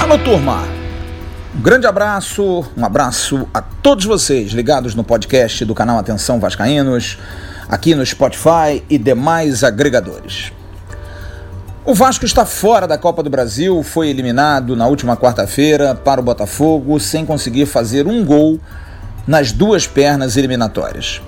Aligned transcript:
Alô, 0.00 0.16
turma! 0.24 0.62
Um 1.54 1.60
grande 1.60 1.86
abraço, 1.86 2.64
um 2.74 2.84
abraço 2.84 3.46
a 3.52 3.60
todos 3.60 4.06
vocês 4.06 4.52
ligados 4.52 4.94
no 4.94 5.04
podcast 5.04 5.66
do 5.66 5.74
canal 5.74 5.98
Atenção 5.98 6.40
Vascaínos, 6.40 7.18
aqui 7.68 7.94
no 7.94 8.06
Spotify 8.06 8.82
e 8.88 8.96
demais 8.96 9.62
agregadores. 9.62 10.50
O 11.84 11.94
Vasco 11.94 12.24
está 12.24 12.46
fora 12.46 12.88
da 12.88 12.96
Copa 12.96 13.22
do 13.22 13.28
Brasil, 13.28 13.82
foi 13.82 14.08
eliminado 14.08 14.74
na 14.74 14.86
última 14.86 15.14
quarta-feira 15.14 15.94
para 15.94 16.20
o 16.20 16.24
Botafogo 16.24 16.98
sem 16.98 17.26
conseguir 17.26 17.66
fazer 17.66 18.06
um 18.06 18.24
gol 18.24 18.58
nas 19.26 19.52
duas 19.52 19.86
pernas 19.86 20.38
eliminatórias. 20.38 21.20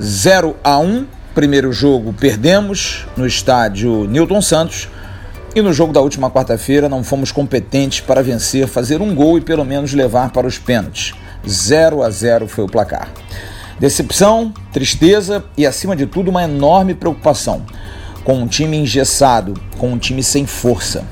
0 0.00 0.56
a 0.64 0.78
1, 0.78 1.06
primeiro 1.34 1.72
jogo 1.72 2.12
perdemos 2.12 3.06
no 3.16 3.26
estádio 3.26 4.06
Newton 4.06 4.42
Santos 4.42 4.88
e 5.54 5.62
no 5.62 5.72
jogo 5.72 5.92
da 5.92 6.00
última 6.00 6.30
quarta-feira 6.30 6.88
não 6.88 7.04
fomos 7.04 7.30
competentes 7.30 8.00
para 8.00 8.22
vencer, 8.22 8.66
fazer 8.66 9.00
um 9.00 9.14
gol 9.14 9.38
e 9.38 9.40
pelo 9.40 9.64
menos 9.64 9.92
levar 9.92 10.30
para 10.30 10.46
os 10.46 10.58
pênaltis. 10.58 11.14
0 11.48 12.02
a 12.02 12.10
0 12.10 12.48
foi 12.48 12.64
o 12.64 12.68
placar. 12.68 13.08
Decepção, 13.78 14.52
tristeza 14.72 15.44
e, 15.56 15.66
acima 15.66 15.94
de 15.94 16.06
tudo, 16.06 16.30
uma 16.30 16.42
enorme 16.42 16.94
preocupação. 16.94 17.64
Com 18.24 18.34
um 18.38 18.46
time 18.48 18.76
engessado, 18.76 19.54
com 19.78 19.92
um 19.92 19.98
time 19.98 20.22
sem 20.22 20.46
força. 20.46 21.04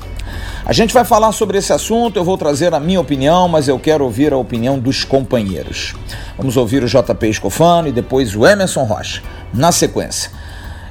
A 0.65 0.71
gente 0.71 0.93
vai 0.93 1.03
falar 1.03 1.33
sobre 1.33 1.57
esse 1.57 1.73
assunto, 1.73 2.15
eu 2.15 2.23
vou 2.23 2.37
trazer 2.37 2.73
a 2.73 2.79
minha 2.79 3.01
opinião, 3.01 3.49
mas 3.49 3.67
eu 3.67 3.77
quero 3.77 4.05
ouvir 4.05 4.31
a 4.31 4.37
opinião 4.37 4.79
dos 4.79 5.03
companheiros. 5.03 5.93
Vamos 6.37 6.55
ouvir 6.55 6.81
o 6.81 6.87
JP 6.87 7.27
Escofano 7.27 7.89
e 7.89 7.91
depois 7.91 8.33
o 8.33 8.47
Emerson 8.47 8.83
Rocha, 8.83 9.21
na 9.53 9.73
sequência. 9.73 10.31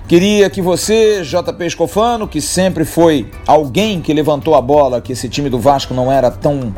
Queria 0.06 0.50
que 0.50 0.60
você, 0.60 1.22
JP 1.22 1.64
Escofano, 1.64 2.28
que 2.28 2.38
sempre 2.38 2.84
foi 2.84 3.30
alguém 3.46 4.02
que 4.02 4.12
levantou 4.12 4.54
a 4.54 4.60
bola 4.60 5.00
que 5.00 5.12
esse 5.12 5.26
time 5.26 5.48
do 5.48 5.58
Vasco 5.58 5.94
não 5.94 6.12
era 6.12 6.30
tão 6.30 6.74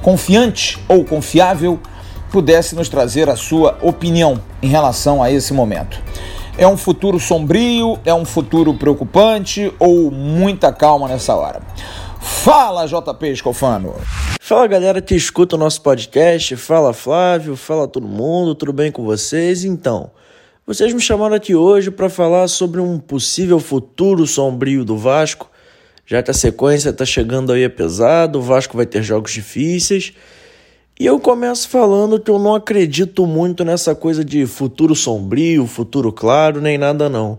confiante 0.00 0.78
ou 0.88 1.04
confiável, 1.04 1.80
pudesse 2.30 2.76
nos 2.76 2.88
trazer 2.88 3.28
a 3.28 3.34
sua 3.34 3.76
opinião 3.82 4.40
em 4.62 4.68
relação 4.68 5.20
a 5.20 5.32
esse 5.32 5.52
momento. 5.52 6.00
É 6.56 6.66
um 6.66 6.76
futuro 6.76 7.18
sombrio, 7.18 7.98
é 8.04 8.14
um 8.14 8.24
futuro 8.24 8.72
preocupante 8.72 9.72
ou 9.80 10.12
muita 10.12 10.72
calma 10.72 11.08
nessa 11.08 11.34
hora? 11.34 11.60
Fala, 12.26 12.86
JP 12.86 13.30
Escofano! 13.30 13.94
Fala 14.40 14.66
galera 14.66 15.00
que 15.00 15.14
escuta 15.14 15.54
o 15.54 15.58
nosso 15.58 15.80
podcast, 15.80 16.56
fala 16.56 16.92
Flávio, 16.92 17.54
fala 17.54 17.86
todo 17.86 18.08
mundo, 18.08 18.52
tudo 18.52 18.72
bem 18.72 18.90
com 18.90 19.04
vocês? 19.04 19.64
Então, 19.64 20.10
vocês 20.66 20.92
me 20.92 21.00
chamaram 21.00 21.36
aqui 21.36 21.54
hoje 21.54 21.88
para 21.88 22.10
falar 22.10 22.48
sobre 22.48 22.80
um 22.80 22.98
possível 22.98 23.60
futuro 23.60 24.26
sombrio 24.26 24.84
do 24.84 24.98
Vasco, 24.98 25.48
já 26.04 26.20
que 26.20 26.32
a 26.32 26.34
sequência 26.34 26.90
está 26.90 27.04
chegando 27.04 27.52
aí 27.52 27.62
é 27.62 27.68
pesado, 27.68 28.40
o 28.40 28.42
Vasco 28.42 28.76
vai 28.76 28.86
ter 28.86 29.04
jogos 29.04 29.32
difíceis. 29.32 30.12
E 30.98 31.06
eu 31.06 31.20
começo 31.20 31.68
falando 31.68 32.18
que 32.18 32.30
eu 32.30 32.40
não 32.40 32.56
acredito 32.56 33.24
muito 33.24 33.64
nessa 33.64 33.94
coisa 33.94 34.24
de 34.24 34.46
futuro 34.46 34.96
sombrio, 34.96 35.64
futuro 35.64 36.12
claro, 36.12 36.60
nem 36.60 36.76
nada 36.76 37.08
não. 37.08 37.38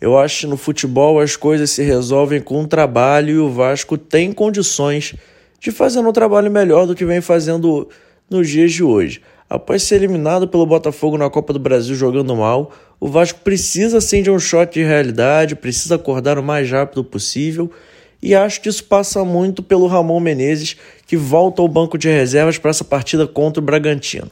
Eu 0.00 0.18
acho 0.18 0.40
que 0.40 0.46
no 0.46 0.56
futebol 0.56 1.18
as 1.20 1.36
coisas 1.36 1.70
se 1.70 1.82
resolvem 1.82 2.40
com 2.40 2.62
o 2.62 2.66
trabalho 2.66 3.30
e 3.30 3.38
o 3.38 3.50
Vasco 3.50 3.96
tem 3.96 4.30
condições 4.30 5.14
de 5.58 5.70
fazer 5.70 6.00
um 6.00 6.12
trabalho 6.12 6.50
melhor 6.50 6.86
do 6.86 6.94
que 6.94 7.04
vem 7.04 7.20
fazendo 7.22 7.88
nos 8.28 8.48
dias 8.48 8.72
de 8.72 8.84
hoje. 8.84 9.22
Após 9.48 9.82
ser 9.82 9.96
eliminado 9.96 10.46
pelo 10.48 10.66
Botafogo 10.66 11.16
na 11.16 11.30
Copa 11.30 11.52
do 11.52 11.58
Brasil 11.58 11.94
jogando 11.94 12.36
mal, 12.36 12.72
o 13.00 13.08
Vasco 13.08 13.40
precisa 13.40 14.00
sim 14.00 14.22
de 14.22 14.30
um 14.30 14.38
shot 14.38 14.74
de 14.74 14.82
realidade, 14.82 15.56
precisa 15.56 15.94
acordar 15.94 16.38
o 16.38 16.42
mais 16.42 16.70
rápido 16.70 17.02
possível. 17.02 17.70
E 18.22 18.34
acho 18.34 18.60
que 18.60 18.68
isso 18.68 18.84
passa 18.84 19.24
muito 19.24 19.62
pelo 19.62 19.86
Ramon 19.86 20.20
Menezes, 20.20 20.76
que 21.06 21.16
volta 21.16 21.62
ao 21.62 21.68
banco 21.68 21.96
de 21.96 22.08
reservas 22.08 22.58
para 22.58 22.70
essa 22.70 22.84
partida 22.84 23.26
contra 23.26 23.62
o 23.62 23.64
Bragantino. 23.64 24.30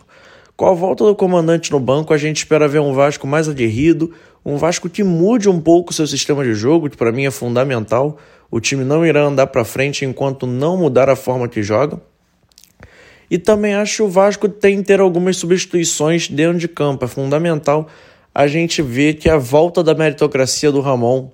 Com 0.57 0.67
a 0.67 0.75
volta 0.75 1.05
do 1.05 1.17
comandante 1.17 1.73
no 1.73 1.81
banco, 1.81 2.15
a 2.15 2.19
gente 2.19 2.39
espera 2.39 2.69
ver 2.69 2.81
um 2.81 2.93
Vasco 2.93 3.27
mais 3.27 3.49
aguerrido, 3.49 4.13
um 4.45 4.57
Vasco 4.57 4.89
que 4.89 5.03
mude 5.03 5.49
um 5.49 5.61
pouco 5.61 5.93
seu 5.93 6.07
sistema 6.07 6.45
de 6.45 6.55
jogo, 6.55 6.89
que 6.89 6.97
para 6.97 7.11
mim 7.11 7.25
é 7.25 7.31
fundamental. 7.31 8.19
O 8.51 8.61
time 8.61 8.85
não 8.85 9.05
irá 9.05 9.23
andar 9.23 9.49
para 9.49 9.65
frente 9.65 10.05
enquanto 10.05 10.47
não 10.47 10.77
mudar 10.77 11.09
a 11.11 11.17
forma 11.17 11.49
que 11.49 11.61
joga. 11.61 12.01
E 13.29 13.37
também 13.37 13.75
acho 13.75 13.97
que 13.97 14.03
o 14.03 14.09
Vasco 14.09 14.49
tem 14.49 14.77
que 14.77 14.85
ter 14.85 15.01
algumas 15.01 15.37
substituições 15.39 16.29
dentro 16.29 16.59
de 16.59 16.69
campo. 16.69 17.05
É 17.05 17.09
fundamental 17.09 17.89
a 18.33 18.47
gente 18.47 18.81
ver 18.81 19.15
que 19.15 19.29
a 19.29 19.37
volta 19.37 19.83
da 19.83 19.93
meritocracia 19.93 20.71
do 20.71 20.81
Ramon 20.81 21.31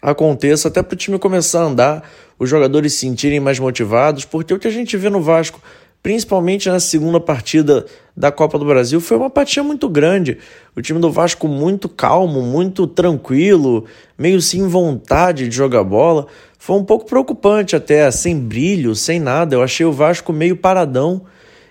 aconteça, 0.00 0.66
até 0.66 0.82
para 0.82 0.94
o 0.94 0.96
time 0.96 1.16
começar 1.16 1.60
a 1.60 1.66
andar, 1.66 2.10
os 2.36 2.50
jogadores 2.50 2.94
se 2.94 3.00
sentirem 3.00 3.38
mais 3.38 3.60
motivados, 3.60 4.24
porque 4.24 4.52
o 4.52 4.58
que 4.58 4.66
a 4.66 4.70
gente 4.70 4.96
vê 4.96 5.08
no 5.08 5.20
Vasco, 5.20 5.60
principalmente 6.02 6.68
na 6.68 6.80
segunda 6.80 7.20
partida 7.20 7.86
da 8.16 8.32
Copa 8.32 8.58
do 8.58 8.64
Brasil, 8.64 9.00
foi 9.00 9.16
uma 9.16 9.26
apatia 9.26 9.62
muito 9.62 9.88
grande. 9.88 10.38
O 10.74 10.82
time 10.82 10.98
do 10.98 11.10
Vasco 11.10 11.46
muito 11.46 11.88
calmo, 11.88 12.42
muito 12.42 12.86
tranquilo, 12.86 13.84
meio 14.18 14.40
sem 14.42 14.66
vontade 14.66 15.48
de 15.48 15.54
jogar 15.54 15.84
bola. 15.84 16.26
Foi 16.58 16.76
um 16.76 16.84
pouco 16.84 17.06
preocupante 17.06 17.76
até, 17.76 18.10
sem 18.10 18.38
brilho, 18.38 18.94
sem 18.94 19.20
nada. 19.20 19.54
Eu 19.54 19.62
achei 19.62 19.86
o 19.86 19.92
Vasco 19.92 20.32
meio 20.32 20.56
paradão 20.56 21.22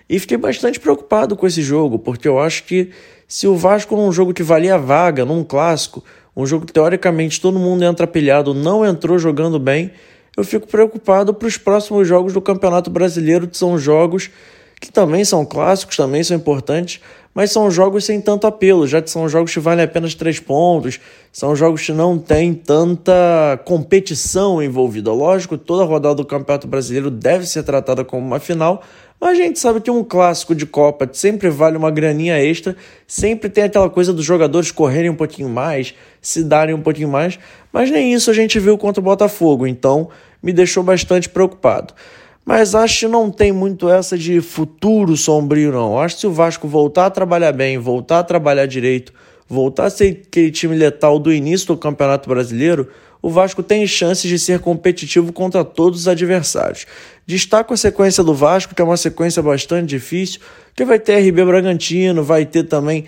e 0.08 0.18
fiquei 0.18 0.36
bastante 0.36 0.80
preocupado 0.80 1.36
com 1.36 1.46
esse 1.46 1.62
jogo, 1.62 1.98
porque 1.98 2.26
eu 2.26 2.38
acho 2.38 2.64
que 2.64 2.90
se 3.28 3.46
o 3.46 3.56
Vasco 3.56 3.96
num 3.96 4.12
jogo 4.12 4.34
que 4.34 4.42
valia 4.42 4.74
a 4.74 4.78
vaga, 4.78 5.24
num 5.24 5.44
clássico, 5.44 6.02
um 6.36 6.46
jogo 6.46 6.66
que 6.66 6.72
teoricamente 6.72 7.40
todo 7.40 7.58
mundo 7.58 7.84
entra 7.84 8.06
pilhado, 8.06 8.52
não 8.54 8.84
entrou 8.84 9.18
jogando 9.18 9.58
bem, 9.58 9.90
eu 10.36 10.44
fico 10.44 10.66
preocupado 10.66 11.34
para 11.34 11.48
os 11.48 11.58
próximos 11.58 12.08
jogos 12.08 12.32
do 12.32 12.40
Campeonato 12.40 12.90
Brasileiro, 12.90 13.46
que 13.46 13.56
são 13.56 13.78
jogos 13.78 14.30
que 14.82 14.90
também 14.90 15.24
são 15.24 15.46
clássicos, 15.46 15.96
também 15.96 16.24
são 16.24 16.36
importantes, 16.36 17.00
mas 17.32 17.52
são 17.52 17.70
jogos 17.70 18.04
sem 18.04 18.20
tanto 18.20 18.48
apelo, 18.48 18.84
já 18.84 19.00
que 19.00 19.08
são 19.08 19.28
jogos 19.28 19.54
que 19.54 19.60
valem 19.60 19.84
apenas 19.84 20.12
três 20.12 20.40
pontos, 20.40 20.98
são 21.30 21.54
jogos 21.54 21.86
que 21.86 21.92
não 21.92 22.18
têm 22.18 22.52
tanta 22.52 23.60
competição 23.64 24.60
envolvida. 24.60 25.12
Lógico, 25.12 25.56
toda 25.56 25.84
rodada 25.84 26.16
do 26.16 26.24
Campeonato 26.24 26.66
Brasileiro 26.66 27.12
deve 27.12 27.46
ser 27.46 27.62
tratada 27.62 28.04
como 28.04 28.26
uma 28.26 28.40
final, 28.40 28.82
mas 29.20 29.38
a 29.38 29.42
gente 29.42 29.60
sabe 29.60 29.80
que 29.80 29.88
um 29.88 30.02
clássico 30.02 30.52
de 30.52 30.66
Copa 30.66 31.08
sempre 31.12 31.48
vale 31.48 31.76
uma 31.76 31.92
graninha 31.92 32.42
extra, 32.44 32.74
sempre 33.06 33.48
tem 33.48 33.62
aquela 33.62 33.88
coisa 33.88 34.12
dos 34.12 34.24
jogadores 34.24 34.72
correrem 34.72 35.10
um 35.10 35.14
pouquinho 35.14 35.48
mais, 35.48 35.94
se 36.20 36.42
darem 36.42 36.74
um 36.74 36.82
pouquinho 36.82 37.08
mais, 37.08 37.38
mas 37.72 37.88
nem 37.88 38.12
isso 38.12 38.32
a 38.32 38.34
gente 38.34 38.58
viu 38.58 38.76
contra 38.76 39.00
o 39.00 39.04
Botafogo, 39.04 39.64
então 39.64 40.10
me 40.42 40.52
deixou 40.52 40.82
bastante 40.82 41.28
preocupado. 41.28 41.94
Mas 42.44 42.74
acho 42.74 43.00
que 43.00 43.08
não 43.08 43.30
tem 43.30 43.52
muito 43.52 43.88
essa 43.88 44.18
de 44.18 44.40
futuro 44.40 45.16
sombrio, 45.16 45.70
não. 45.70 45.98
Acho 45.98 46.16
que 46.16 46.20
se 46.22 46.26
o 46.26 46.32
Vasco 46.32 46.66
voltar 46.66 47.06
a 47.06 47.10
trabalhar 47.10 47.52
bem, 47.52 47.78
voltar 47.78 48.18
a 48.18 48.24
trabalhar 48.24 48.66
direito, 48.66 49.12
voltar 49.48 49.86
a 49.86 49.90
ser 49.90 50.22
aquele 50.26 50.50
time 50.50 50.74
letal 50.74 51.18
do 51.18 51.32
início 51.32 51.68
do 51.68 51.76
Campeonato 51.76 52.28
Brasileiro, 52.28 52.88
o 53.22 53.30
Vasco 53.30 53.62
tem 53.62 53.86
chances 53.86 54.28
de 54.28 54.36
ser 54.36 54.58
competitivo 54.58 55.32
contra 55.32 55.64
todos 55.64 56.00
os 56.00 56.08
adversários. 56.08 56.86
Destaco 57.24 57.72
a 57.72 57.76
sequência 57.76 58.24
do 58.24 58.34
Vasco, 58.34 58.74
que 58.74 58.82
é 58.82 58.84
uma 58.84 58.96
sequência 58.96 59.40
bastante 59.40 59.90
difícil, 59.90 60.40
que 60.74 60.84
vai 60.84 60.98
ter 60.98 61.18
RB 61.18 61.44
Bragantino, 61.44 62.24
vai 62.24 62.44
ter 62.44 62.64
também 62.64 63.04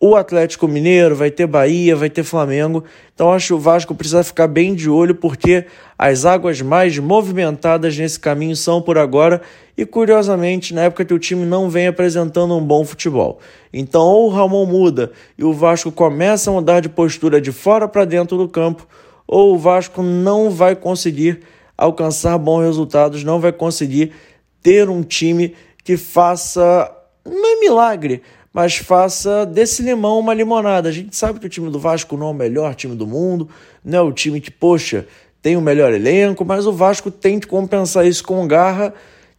o 0.00 0.16
Atlético 0.16 0.68
Mineiro, 0.68 1.14
vai 1.14 1.30
ter 1.30 1.46
Bahia, 1.46 1.96
vai 1.96 2.10
ter 2.10 2.22
Flamengo. 2.22 2.84
Então 3.14 3.32
acho 3.32 3.48
que 3.48 3.54
o 3.54 3.58
Vasco 3.58 3.94
precisa 3.94 4.24
ficar 4.24 4.46
bem 4.46 4.74
de 4.74 4.90
olho 4.90 5.14
porque 5.14 5.66
as 5.98 6.24
águas 6.24 6.60
mais 6.60 6.98
movimentadas 6.98 7.96
nesse 7.96 8.18
caminho 8.18 8.56
são 8.56 8.82
por 8.82 8.98
agora 8.98 9.40
e 9.76 9.86
curiosamente 9.86 10.74
na 10.74 10.82
época 10.82 11.04
que 11.04 11.14
o 11.14 11.18
time 11.18 11.44
não 11.44 11.70
vem 11.70 11.86
apresentando 11.86 12.54
um 12.56 12.64
bom 12.64 12.84
futebol. 12.84 13.38
Então 13.72 14.02
ou 14.02 14.26
o 14.26 14.30
Ramon 14.30 14.66
muda 14.66 15.12
e 15.38 15.44
o 15.44 15.52
Vasco 15.52 15.90
começa 15.90 16.50
a 16.50 16.52
mudar 16.52 16.80
de 16.80 16.88
postura 16.88 17.40
de 17.40 17.52
fora 17.52 17.88
para 17.88 18.04
dentro 18.04 18.36
do 18.36 18.48
campo, 18.48 18.86
ou 19.26 19.54
o 19.54 19.58
Vasco 19.58 20.02
não 20.02 20.50
vai 20.50 20.76
conseguir 20.76 21.40
alcançar 21.76 22.36
bons 22.38 22.62
resultados, 22.62 23.24
não 23.24 23.40
vai 23.40 23.52
conseguir 23.52 24.12
ter 24.62 24.88
um 24.88 25.02
time 25.02 25.54
que 25.82 25.96
faça 25.96 26.90
não 27.24 27.56
é 27.56 27.60
milagre, 27.60 28.22
mas 28.54 28.76
faça 28.76 29.44
desse 29.44 29.82
limão 29.82 30.20
uma 30.20 30.32
limonada. 30.32 30.88
A 30.88 30.92
gente 30.92 31.16
sabe 31.16 31.40
que 31.40 31.46
o 31.46 31.48
time 31.48 31.68
do 31.70 31.80
Vasco 31.80 32.16
não 32.16 32.28
é 32.28 32.30
o 32.30 32.34
melhor 32.34 32.72
time 32.76 32.94
do 32.94 33.04
mundo, 33.04 33.48
não 33.84 33.98
é 33.98 34.00
o 34.02 34.12
time 34.12 34.40
que, 34.40 34.50
poxa, 34.50 35.08
tem 35.42 35.56
o 35.56 35.60
melhor 35.60 35.92
elenco, 35.92 36.44
mas 36.44 36.64
o 36.64 36.72
Vasco 36.72 37.10
tem 37.10 37.40
que 37.40 37.48
compensar 37.48 38.06
isso 38.06 38.22
com 38.22 38.46
garra, 38.46 38.94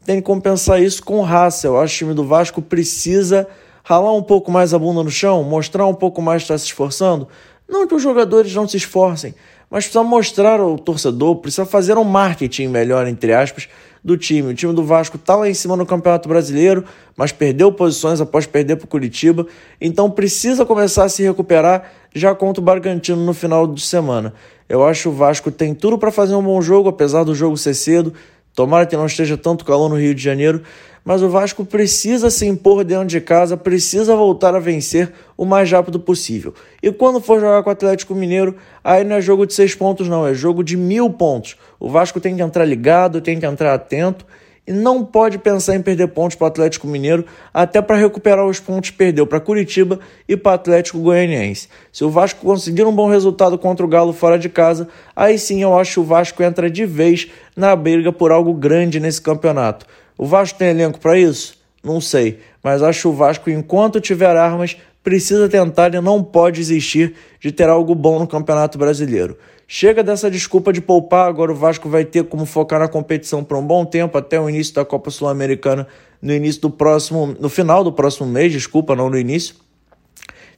tem 0.05 0.17
que 0.17 0.21
compensar 0.23 0.83
isso 0.83 1.01
com 1.01 1.21
raça. 1.21 1.65
Eu 1.65 1.79
acho 1.79 1.97
que 1.97 2.03
o 2.03 2.07
time 2.07 2.13
do 2.13 2.27
Vasco 2.27 2.61
precisa 2.61 3.47
ralar 3.85 4.11
um 4.11 4.21
pouco 4.21 4.51
mais 4.51 4.73
a 4.73 4.79
bunda 4.79 5.01
no 5.01 5.09
chão, 5.09 5.41
mostrar 5.43 5.87
um 5.87 5.93
pouco 5.93 6.21
mais 6.21 6.41
que 6.41 6.51
está 6.51 6.57
se 6.57 6.65
esforçando. 6.65 7.25
Não 7.69 7.87
que 7.87 7.95
os 7.95 8.03
jogadores 8.03 8.53
não 8.53 8.67
se 8.67 8.75
esforcem, 8.75 9.33
mas 9.69 9.85
precisa 9.85 10.03
mostrar 10.03 10.59
ao 10.59 10.77
torcedor, 10.77 11.37
precisa 11.37 11.65
fazer 11.65 11.97
um 11.97 12.03
marketing 12.03 12.67
melhor, 12.67 13.07
entre 13.07 13.33
aspas, 13.33 13.67
do 14.03 14.15
time. 14.15 14.51
O 14.51 14.53
time 14.53 14.71
do 14.73 14.83
Vasco 14.83 15.17
está 15.17 15.35
lá 15.35 15.49
em 15.49 15.53
cima 15.53 15.75
no 15.75 15.85
Campeonato 15.85 16.29
Brasileiro, 16.29 16.85
mas 17.17 17.31
perdeu 17.31 17.71
posições 17.71 18.21
após 18.21 18.45
perder 18.45 18.75
para 18.75 18.85
o 18.85 18.87
Curitiba. 18.87 19.47
Então 19.81 20.11
precisa 20.11 20.63
começar 20.63 21.05
a 21.05 21.09
se 21.09 21.23
recuperar 21.23 21.91
já 22.13 22.35
contra 22.35 22.61
o 22.61 22.63
Bragantino 22.63 23.25
no 23.25 23.33
final 23.33 23.65
de 23.65 23.81
semana. 23.81 24.33
Eu 24.69 24.85
acho 24.85 25.03
que 25.03 25.09
o 25.09 25.11
Vasco 25.11 25.51
tem 25.51 25.73
tudo 25.73 25.97
para 25.97 26.11
fazer 26.11 26.35
um 26.35 26.43
bom 26.43 26.61
jogo, 26.61 26.89
apesar 26.89 27.23
do 27.23 27.33
jogo 27.33 27.57
ser 27.57 27.73
cedo. 27.73 28.13
Tomara 28.53 28.85
que 28.85 28.95
não 28.95 29.05
esteja 29.05 29.35
tanto 29.35 29.65
calor 29.65 29.89
no 29.89 29.99
Rio 29.99 30.15
de 30.15 30.21
Janeiro, 30.21 30.61
mas 31.05 31.21
o 31.21 31.29
Vasco 31.29 31.63
precisa 31.63 32.31
se 32.31 32.47
impor 32.47 32.83
dentro 32.83 33.05
de 33.05 33.21
casa, 33.21 33.55
precisa 33.55 34.15
voltar 34.15 34.55
a 34.55 34.59
vencer 34.59 35.13
o 35.37 35.45
mais 35.45 35.71
rápido 35.71 35.99
possível. 35.99 36.51
E 36.81 36.91
quando 36.91 37.21
for 37.21 37.39
jogar 37.39 37.61
com 37.61 37.69
o 37.69 37.73
Atlético 37.73 38.15
Mineiro, 38.15 38.55
aí 38.83 39.03
não 39.03 39.15
é 39.15 39.21
jogo 39.21 39.45
de 39.45 39.53
seis 39.53 39.75
pontos, 39.75 40.09
não, 40.09 40.25
é 40.25 40.33
jogo 40.33 40.63
de 40.63 40.75
mil 40.75 41.11
pontos. 41.11 41.55
O 41.79 41.87
Vasco 41.87 42.19
tem 42.19 42.35
que 42.35 42.41
entrar 42.41 42.65
ligado, 42.65 43.21
tem 43.21 43.39
que 43.39 43.45
entrar 43.45 43.75
atento 43.75 44.25
e 44.67 44.71
não 44.71 45.05
pode 45.05 45.37
pensar 45.37 45.75
em 45.75 45.81
perder 45.81 46.07
pontos 46.07 46.35
para 46.35 46.45
o 46.45 46.47
Atlético 46.47 46.87
Mineiro, 46.87 47.23
até 47.53 47.83
para 47.83 47.97
recuperar 47.97 48.45
os 48.45 48.59
pontos 48.59 48.89
que 48.89 48.97
perdeu 48.97 49.27
para 49.27 49.39
Curitiba 49.39 49.99
e 50.27 50.35
para 50.35 50.53
o 50.53 50.55
Atlético 50.55 50.99
Goianiense. 50.99 51.67
Se 51.91 52.03
o 52.03 52.09
Vasco 52.09 52.43
conseguir 52.43 52.83
um 52.83 52.91
bom 52.91 53.07
resultado 53.07 53.59
contra 53.59 53.85
o 53.85 53.89
Galo 53.89 54.11
fora 54.11 54.39
de 54.39 54.49
casa, 54.49 54.87
aí 55.15 55.37
sim 55.37 55.61
eu 55.61 55.77
acho 55.77 55.93
que 55.93 55.99
o 55.99 56.03
Vasco 56.03 56.41
entra 56.41 56.67
de 56.67 56.83
vez 56.83 57.27
na 57.55 57.75
briga 57.75 58.11
por 58.11 58.31
algo 58.31 58.55
grande 58.55 58.99
nesse 58.99 59.21
campeonato. 59.21 59.85
O 60.17 60.25
Vasco 60.25 60.57
tem 60.57 60.69
elenco 60.69 60.99
para 60.99 61.17
isso? 61.17 61.57
Não 61.83 62.01
sei, 62.01 62.39
mas 62.63 62.81
acho 62.81 63.01
que 63.01 63.07
o 63.07 63.13
Vasco, 63.13 63.49
enquanto 63.49 63.99
tiver 63.99 64.35
armas, 64.35 64.77
precisa 65.03 65.47
tentar 65.47 65.93
e 65.93 66.01
não 66.01 66.23
pode 66.23 66.57
desistir 66.57 67.15
de 67.39 67.51
ter 67.51 67.69
algo 67.69 67.93
bom 67.93 68.17
no 68.17 68.25
Campeonato 68.25 68.77
Brasileiro. 68.77 69.37
Chega 69.67 70.03
dessa 70.03 70.31
desculpa 70.31 70.71
de 70.71 70.81
poupar, 70.81 71.27
agora 71.27 71.51
o 71.51 71.55
Vasco 71.55 71.89
vai 71.89 72.05
ter 72.05 72.23
como 72.23 72.45
focar 72.45 72.79
na 72.79 72.87
competição 72.87 73.43
por 73.43 73.57
um 73.57 73.65
bom 73.65 73.85
tempo, 73.85 74.17
até 74.17 74.39
o 74.39 74.49
início 74.49 74.73
da 74.73 74.85
Copa 74.85 75.11
Sul-Americana, 75.11 75.87
no 76.21 76.33
início 76.33 76.61
do 76.61 76.69
próximo, 76.69 77.35
no 77.39 77.49
final 77.49 77.83
do 77.83 77.91
próximo 77.91 78.27
mês, 78.27 78.51
desculpa, 78.51 78.95
não 78.95 79.09
no 79.09 79.17
início. 79.17 79.55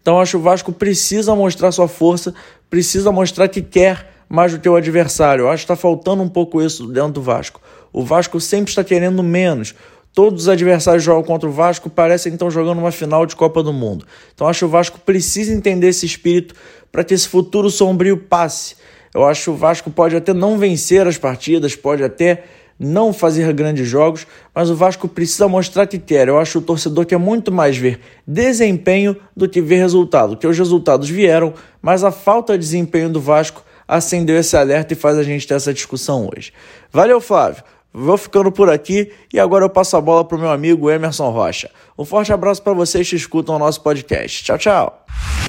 Então 0.02 0.20
acho 0.20 0.32
que 0.32 0.38
o 0.38 0.42
Vasco 0.42 0.72
precisa 0.72 1.36
mostrar 1.36 1.72
sua 1.72 1.88
força, 1.88 2.34
precisa 2.70 3.12
mostrar 3.12 3.48
que 3.50 3.62
quer 3.62 4.17
mais 4.30 4.52
do 4.52 4.60
que 4.60 4.68
o 4.68 4.76
adversário. 4.76 5.44
Eu 5.44 5.50
acho 5.50 5.66
que 5.66 5.72
está 5.72 5.76
faltando 5.76 6.22
um 6.22 6.30
pouco 6.30 6.62
isso 6.62 6.88
dentro 6.88 7.14
do 7.14 7.22
Vasco. 7.22 7.62
O 7.92 8.04
Vasco 8.04 8.40
sempre 8.40 8.70
está 8.70 8.84
querendo 8.84 9.24
menos. 9.24 9.74
Todos 10.14 10.44
os 10.44 10.50
adversários 10.50 11.04
jogam 11.04 11.24
contra 11.24 11.48
o 11.48 11.52
Vasco 11.52 11.90
parecem 11.90 12.32
que 12.32 12.36
estão 12.36 12.50
jogando 12.50 12.80
uma 12.80 12.92
final 12.92 13.26
de 13.26 13.36
Copa 13.36 13.62
do 13.62 13.72
Mundo. 13.72 14.06
Então 14.34 14.48
acho 14.48 14.60
que 14.60 14.66
o 14.66 14.70
Vasco 14.70 15.00
precisa 15.00 15.54
entender 15.54 15.90
esse 15.90 16.06
espírito 16.06 16.56
para 16.92 17.04
que 17.04 17.14
esse 17.14 17.28
futuro 17.28 17.70
sombrio 17.70 18.18
passe. 18.18 18.76
Eu 19.14 19.26
acho 19.26 19.44
que 19.44 19.50
o 19.52 19.56
Vasco 19.56 19.92
pode 19.92 20.16
até 20.16 20.34
não 20.34 20.58
vencer 20.58 21.08
as 21.08 21.18
partidas, 21.18 21.76
pode 21.76 22.04
até 22.04 22.44
não 22.80 23.12
fazer 23.12 23.52
grandes 23.54 23.88
jogos, 23.88 24.28
mas 24.54 24.70
o 24.70 24.76
Vasco 24.76 25.08
precisa 25.08 25.48
mostrar 25.48 25.88
que 25.88 25.98
quer. 25.98 26.28
Eu 26.28 26.38
acho 26.40 26.54
que 26.54 26.58
o 26.60 26.62
torcedor 26.62 27.06
quer 27.06 27.18
muito 27.18 27.52
mais 27.52 27.78
ver 27.78 28.00
desempenho 28.26 29.16
do 29.36 29.48
que 29.50 29.62
ver 29.62 29.78
resultado, 29.78 30.38
que 30.38 30.46
os 30.46 30.58
resultados 30.58 31.10
vieram, 31.10 31.54
mas 31.82 32.04
a 32.04 32.12
falta 32.12 32.54
de 32.54 32.60
desempenho 32.60 33.10
do 33.10 33.20
Vasco 33.20 33.64
acendeu 33.88 34.38
esse 34.38 34.58
alerta 34.58 34.94
e 34.94 34.98
faz 34.98 35.18
a 35.18 35.24
gente 35.24 35.48
ter 35.48 35.54
essa 35.54 35.74
discussão 35.74 36.30
hoje. 36.34 36.52
Valeu, 36.92 37.22
Flávio. 37.22 37.64
Vou 37.94 38.18
ficando 38.18 38.52
por 38.52 38.70
aqui 38.70 39.12
e 39.34 39.40
agora 39.40 39.66
eu 39.66 39.70
passo 39.70 39.98
a 39.98 40.02
bola 40.02 40.24
para 40.24 40.38
o 40.38 40.40
meu 40.40 40.52
amigo 40.52 40.92
Emerson 40.92 41.30
Rocha. 41.32 41.72
Um 41.98 42.06
forte 42.06 42.32
abraço 42.32 42.62
para 42.62 42.74
vocês 42.74 43.10
que 43.10 43.16
escutam 43.16 43.56
o 43.56 43.60
nosso 43.60 43.82
podcast. 43.82 44.44
Tchau, 44.44 44.58
tchau. 44.58 45.06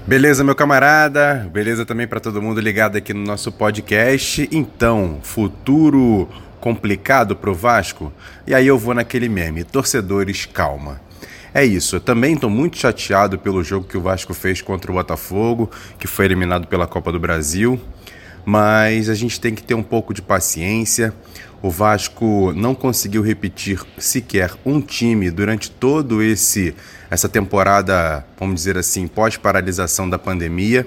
Beleza, 0.06 0.42
meu 0.42 0.54
camarada? 0.54 1.46
Beleza 1.52 1.84
também 1.84 2.06
para 2.06 2.20
todo 2.20 2.40
mundo 2.40 2.60
ligado 2.60 2.96
aqui 2.96 3.12
no 3.12 3.22
nosso 3.22 3.52
podcast. 3.52 4.48
Então, 4.50 5.18
futuro 5.22 6.26
complicado 6.58 7.36
pro 7.36 7.54
Vasco? 7.54 8.10
E 8.46 8.54
aí 8.54 8.66
eu 8.66 8.78
vou 8.78 8.94
naquele 8.94 9.28
meme, 9.28 9.64
torcedores, 9.64 10.46
calma. 10.46 11.00
É 11.52 11.64
isso, 11.64 11.96
eu 11.96 12.00
também 12.00 12.34
estou 12.34 12.48
muito 12.48 12.78
chateado 12.78 13.38
pelo 13.38 13.64
jogo 13.64 13.86
que 13.86 13.96
o 13.96 14.00
Vasco 14.00 14.32
fez 14.32 14.62
contra 14.62 14.90
o 14.90 14.94
Botafogo, 14.94 15.70
que 15.98 16.06
foi 16.06 16.26
eliminado 16.26 16.66
pela 16.66 16.86
Copa 16.86 17.10
do 17.10 17.18
Brasil, 17.18 17.80
mas 18.48 19.10
a 19.10 19.14
gente 19.14 19.38
tem 19.38 19.54
que 19.54 19.62
ter 19.62 19.74
um 19.74 19.82
pouco 19.82 20.14
de 20.14 20.22
paciência. 20.22 21.12
O 21.60 21.68
Vasco 21.68 22.50
não 22.56 22.74
conseguiu 22.74 23.20
repetir 23.20 23.82
sequer 23.98 24.54
um 24.64 24.80
time 24.80 25.30
durante 25.30 25.70
todo 25.70 26.22
esse 26.22 26.74
essa 27.10 27.28
temporada, 27.28 28.24
vamos 28.40 28.54
dizer 28.54 28.78
assim, 28.78 29.06
pós-paralisação 29.06 30.08
da 30.08 30.18
pandemia. 30.18 30.86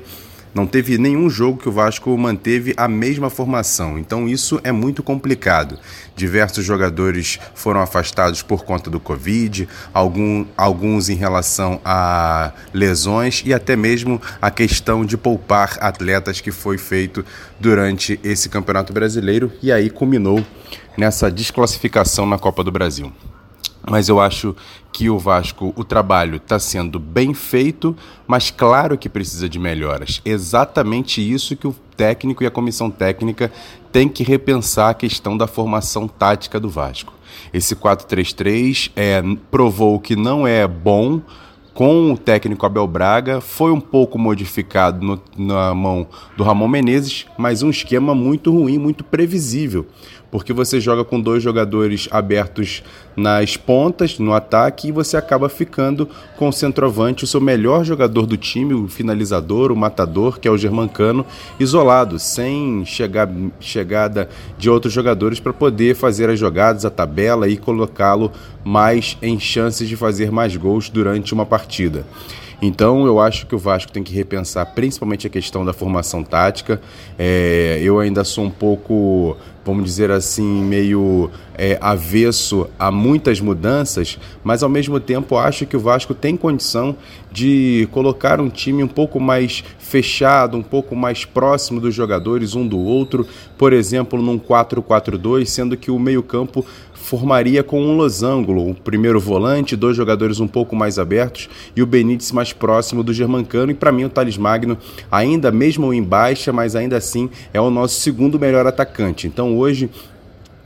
Não 0.54 0.68
teve 0.68 0.98
nenhum 0.98 1.30
jogo 1.30 1.60
que 1.60 1.70
o 1.70 1.72
Vasco 1.72 2.16
manteve 2.18 2.74
a 2.76 2.88
mesma 2.88 3.30
formação, 3.30 3.98
então 3.98 4.28
isso 4.28 4.60
é 4.64 4.72
muito 4.72 5.02
complicado. 5.02 5.80
Diversos 6.16 6.66
jogadores 6.66 7.40
foram 7.56 7.80
afastados 7.80 8.42
por 8.42 8.66
conta 8.66 8.90
do 8.90 9.00
Covid, 9.00 9.68
algum, 9.94 10.46
alguns 10.58 11.08
em 11.08 11.16
relação 11.16 11.80
a 11.86 12.52
lesões 12.74 13.44
e 13.46 13.54
até 13.54 13.78
mesmo 13.78 14.22
a 14.42 14.52
questão 14.52 15.06
de 15.06 15.18
poupar 15.18 15.78
atletas 15.80 16.42
que 16.42 16.52
foi 16.52 16.78
feito 16.78 17.26
durante 17.60 18.20
esse 18.22 18.50
Campeonato 18.50 18.92
Brasileiro. 18.92 19.52
E 19.64 19.72
aí 19.72 19.90
culminou 19.90 20.46
nessa 20.98 21.32
desclassificação 21.32 22.26
na 22.26 22.38
Copa 22.38 22.62
do 22.62 22.72
Brasil 22.72 23.12
mas 23.90 24.10
eu 24.10 24.20
acho 24.20 24.56
que 24.92 25.10
o 25.10 25.18
Vasco, 25.18 25.74
o 25.76 25.84
trabalho 25.84 26.36
está 26.36 26.60
sendo 26.60 27.00
bem 27.00 27.34
feito, 27.34 27.96
mas 28.28 28.52
claro 28.52 28.98
que 28.98 29.10
precisa 29.10 29.48
de 29.48 29.58
melhoras. 29.58 30.22
Exatamente 30.26 31.22
isso 31.22 31.56
que 31.56 31.68
o 31.68 31.76
técnico 31.96 32.44
e 32.44 32.48
a 32.48 32.52
comissão 32.52 32.92
técnica 32.92 33.52
têm 33.92 34.10
que 34.10 34.24
repensar 34.24 34.90
a 34.90 34.94
questão 34.94 35.38
da 35.38 35.48
formação 35.48 36.08
tática 36.08 36.60
do 36.60 36.70
Vasco. 36.70 37.14
Esse 37.54 37.76
4-3-3 37.76 38.92
é, 38.96 39.22
provou 39.50 40.00
que 40.00 40.16
não 40.16 40.46
é 40.46 40.68
bom 40.68 41.22
com 41.74 42.12
o 42.12 42.18
técnico 42.18 42.66
Abel 42.66 42.86
Braga, 42.86 43.40
foi 43.40 43.72
um 43.72 43.80
pouco 43.80 44.20
modificado 44.20 45.04
no, 45.06 45.22
na 45.38 45.74
mão 45.74 46.06
do 46.36 46.44
Ramon 46.44 46.68
Menezes, 46.68 47.26
mas 47.38 47.64
um 47.64 47.70
esquema 47.70 48.14
muito 48.14 48.52
ruim, 48.52 48.78
muito 48.78 49.06
previsível 49.06 49.88
porque 50.32 50.54
você 50.54 50.80
joga 50.80 51.04
com 51.04 51.20
dois 51.20 51.44
jogadores 51.44 52.08
abertos 52.10 52.82
nas 53.16 53.58
pontas, 53.58 54.18
no 54.18 54.34
ataque, 54.34 54.88
e 54.88 54.92
você 54.92 55.18
acaba 55.18 55.50
ficando 55.50 56.08
com 56.38 56.48
o 56.48 56.54
centroavante, 56.54 57.26
o 57.26 57.28
seu 57.28 57.42
melhor 57.42 57.84
jogador 57.84 58.26
do 58.26 58.38
time, 58.38 58.74
o 58.74 58.88
finalizador, 58.88 59.72
o 59.72 59.76
matador, 59.76 60.40
que 60.40 60.48
é 60.48 60.52
o 60.52 60.58
Germancano, 60.58 61.26
isolado, 61.60 62.18
sem 62.18 62.86
chegar, 62.86 63.30
chegada 63.60 64.30
de 64.58 64.70
outros 64.70 64.94
jogadores 64.94 65.40
para 65.40 65.52
poder 65.52 65.96
fazer 65.96 66.30
as 66.30 66.40
jogadas, 66.40 66.86
a 66.86 66.90
tabela 66.90 67.50
e 67.50 67.58
colocá-lo 67.58 68.32
mais 68.64 69.18
em 69.22 69.38
chances 69.38 69.90
de 69.90 69.98
fazer 69.98 70.32
mais 70.32 70.56
gols 70.56 70.90
durante 70.90 71.34
uma 71.34 71.46
partida. 71.46 72.06
Então 72.62 73.08
eu 73.08 73.20
acho 73.20 73.48
que 73.48 73.56
o 73.56 73.58
Vasco 73.58 73.92
tem 73.92 74.04
que 74.04 74.14
repensar 74.14 74.68
principalmente 74.76 75.26
a 75.26 75.30
questão 75.30 75.66
da 75.66 75.74
formação 75.74 76.24
tática. 76.24 76.80
É, 77.18 77.80
eu 77.82 78.00
ainda 78.00 78.24
sou 78.24 78.44
um 78.44 78.52
pouco, 78.52 79.36
vamos 79.66 79.84
dizer 79.86 80.12
assim, 80.12 80.44
meio 80.44 81.32
é, 81.56 81.80
avesso 81.82 82.68
a 82.78 82.92
muitas 82.92 83.40
mudanças, 83.40 84.20
mas 84.44 84.62
ao 84.62 84.70
mesmo 84.70 85.00
tempo 85.00 85.38
acho 85.38 85.66
que 85.66 85.76
o 85.76 85.80
Vasco 85.80 86.14
tem 86.14 86.38
condição 86.38 86.96
de 87.32 87.88
colocar 87.92 88.40
um 88.40 88.50
time 88.50 88.84
um 88.84 88.88
pouco 88.88 89.20
mais 89.20 89.64
fechado, 89.80 90.56
um 90.56 90.64
pouco 90.64 90.96
mais 90.96 91.26
próximo 91.26 91.82
dos 91.82 91.96
jogadores 91.96 92.54
um 92.54 92.68
do 92.68 92.80
outro, 92.80 93.26
por 93.58 93.74
exemplo, 93.74 94.22
num 94.22 94.38
4-4-2, 94.38 95.46
sendo 95.46 95.76
que 95.76 95.90
o 95.90 95.98
meio-campo 95.98 96.66
formaria 97.02 97.64
com 97.64 97.82
um 97.82 97.98
losango, 97.98 98.70
o 98.70 98.76
primeiro 98.76 99.20
volante, 99.20 99.76
dois 99.76 99.98
jogadores 99.98 100.40
um 100.40 100.48
pouco 100.48 100.76
mais 100.76 101.00
abertos 101.00 101.50
e 101.76 101.82
o 101.82 101.86
Benítez 101.86 102.32
mais 102.32 102.54
próximo 102.54 103.04
do 103.04 103.14
Germancano. 103.14 103.72
E 103.72 103.76
para 103.76 103.92
mim 103.92 104.06
o 104.06 104.10
Thales 104.10 104.38
Magno, 104.38 104.78
ainda 105.12 105.52
mesmo 105.52 105.94
em 105.94 106.02
baixa, 106.02 106.54
mas 106.54 106.76
ainda 106.76 106.98
assim 106.98 107.30
é 107.54 107.60
o 107.60 107.70
nosso 107.70 108.00
segundo 108.00 108.40
melhor 108.40 108.66
atacante. 108.68 109.28
Então 109.28 109.58
hoje 109.58 109.90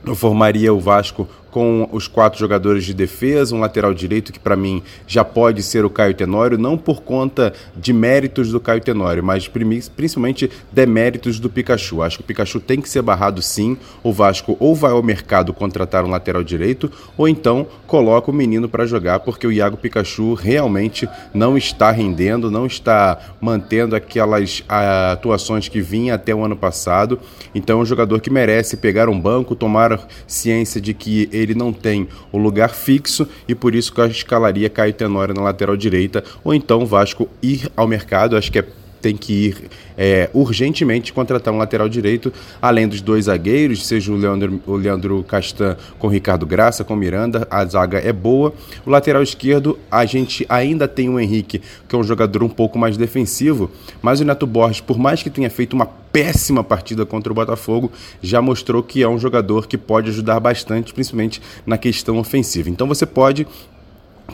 eu 0.04 0.14
formaria 0.14 0.72
o 0.72 0.78
Vasco 0.78 1.26
com 1.56 1.88
os 1.90 2.06
quatro 2.06 2.38
jogadores 2.38 2.84
de 2.84 2.92
defesa, 2.92 3.56
um 3.56 3.60
lateral 3.60 3.94
direito 3.94 4.30
que 4.30 4.38
para 4.38 4.54
mim 4.54 4.82
já 5.06 5.24
pode 5.24 5.62
ser 5.62 5.86
o 5.86 5.88
Caio 5.88 6.12
Tenório, 6.12 6.58
não 6.58 6.76
por 6.76 7.00
conta 7.00 7.50
de 7.74 7.94
méritos 7.94 8.52
do 8.52 8.60
Caio 8.60 8.82
Tenório, 8.82 9.24
mas 9.24 9.48
principalmente 9.48 10.50
deméritos 10.70 11.40
do 11.40 11.48
Pikachu. 11.48 12.02
Acho 12.02 12.18
que 12.18 12.24
o 12.24 12.26
Pikachu 12.26 12.60
tem 12.60 12.78
que 12.78 12.90
ser 12.90 13.00
barrado 13.00 13.40
sim. 13.40 13.74
O 14.02 14.12
Vasco 14.12 14.54
ou 14.60 14.74
vai 14.74 14.92
ao 14.92 15.02
mercado 15.02 15.54
contratar 15.54 16.04
um 16.04 16.10
lateral 16.10 16.44
direito, 16.44 16.92
ou 17.16 17.26
então 17.26 17.66
coloca 17.86 18.30
o 18.30 18.34
menino 18.34 18.68
para 18.68 18.84
jogar, 18.84 19.20
porque 19.20 19.46
o 19.46 19.52
Iago 19.52 19.78
Pikachu 19.78 20.34
realmente 20.34 21.08
não 21.32 21.56
está 21.56 21.90
rendendo, 21.90 22.50
não 22.50 22.66
está 22.66 23.18
mantendo 23.40 23.96
aquelas 23.96 24.62
atuações 24.68 25.70
que 25.70 25.80
vinha 25.80 26.16
até 26.16 26.34
o 26.34 26.44
ano 26.44 26.54
passado. 26.54 27.18
Então 27.54 27.78
é 27.78 27.82
um 27.82 27.86
jogador 27.86 28.20
que 28.20 28.28
merece 28.28 28.76
pegar 28.76 29.08
um 29.08 29.18
banco, 29.18 29.56
tomar 29.56 30.06
ciência 30.26 30.82
de 30.82 30.92
que 30.92 31.30
ele 31.32 31.45
ele 31.46 31.54
não 31.58 31.72
tem 31.72 32.08
o 32.32 32.38
lugar 32.38 32.70
fixo 32.70 33.26
e 33.48 33.54
por 33.54 33.74
isso 33.74 33.92
que 33.92 34.00
eu 34.00 34.06
escalaria 34.06 34.68
Caio 34.68 34.92
Tenório 34.92 35.34
na 35.34 35.42
lateral 35.42 35.76
direita, 35.76 36.22
ou 36.44 36.52
então 36.52 36.84
Vasco 36.84 37.28
ir 37.42 37.70
ao 37.76 37.86
mercado, 37.86 38.36
acho 38.36 38.50
que 38.50 38.58
é 38.58 38.64
tem 39.06 39.16
que 39.16 39.32
ir 39.32 39.70
é, 39.96 40.28
urgentemente 40.34 41.12
contratar 41.12 41.54
um 41.54 41.58
lateral 41.58 41.88
direito, 41.88 42.32
além 42.60 42.88
dos 42.88 43.00
dois 43.00 43.26
zagueiros, 43.26 43.86
seja 43.86 44.10
o 44.10 44.16
Leandro, 44.16 44.60
o 44.66 44.74
Leandro 44.74 45.22
Castan 45.22 45.76
com 45.96 46.08
Ricardo 46.08 46.44
Graça, 46.44 46.82
com 46.82 46.96
Miranda, 46.96 47.46
a 47.48 47.64
zaga 47.64 47.98
é 47.98 48.12
boa. 48.12 48.52
O 48.84 48.90
lateral 48.90 49.22
esquerdo, 49.22 49.78
a 49.88 50.04
gente 50.04 50.44
ainda 50.48 50.88
tem 50.88 51.08
o 51.08 51.20
Henrique, 51.20 51.62
que 51.88 51.94
é 51.94 51.98
um 51.98 52.02
jogador 52.02 52.42
um 52.42 52.48
pouco 52.48 52.76
mais 52.80 52.96
defensivo, 52.96 53.70
mas 54.02 54.18
o 54.18 54.24
Neto 54.24 54.44
Borges, 54.44 54.80
por 54.80 54.98
mais 54.98 55.22
que 55.22 55.30
tenha 55.30 55.48
feito 55.48 55.74
uma 55.74 55.86
péssima 55.86 56.64
partida 56.64 57.06
contra 57.06 57.30
o 57.30 57.34
Botafogo, 57.34 57.92
já 58.20 58.42
mostrou 58.42 58.82
que 58.82 59.04
é 59.04 59.08
um 59.08 59.20
jogador 59.20 59.68
que 59.68 59.78
pode 59.78 60.10
ajudar 60.10 60.40
bastante, 60.40 60.92
principalmente 60.92 61.40
na 61.64 61.78
questão 61.78 62.18
ofensiva. 62.18 62.68
Então 62.68 62.88
você 62.88 63.06
pode 63.06 63.46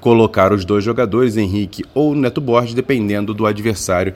colocar 0.00 0.52
os 0.52 0.64
dois 0.64 0.82
jogadores, 0.82 1.36
Henrique 1.36 1.84
ou 1.94 2.14
Neto 2.14 2.40
Borges, 2.40 2.72
dependendo 2.72 3.34
do 3.34 3.44
adversário 3.44 4.14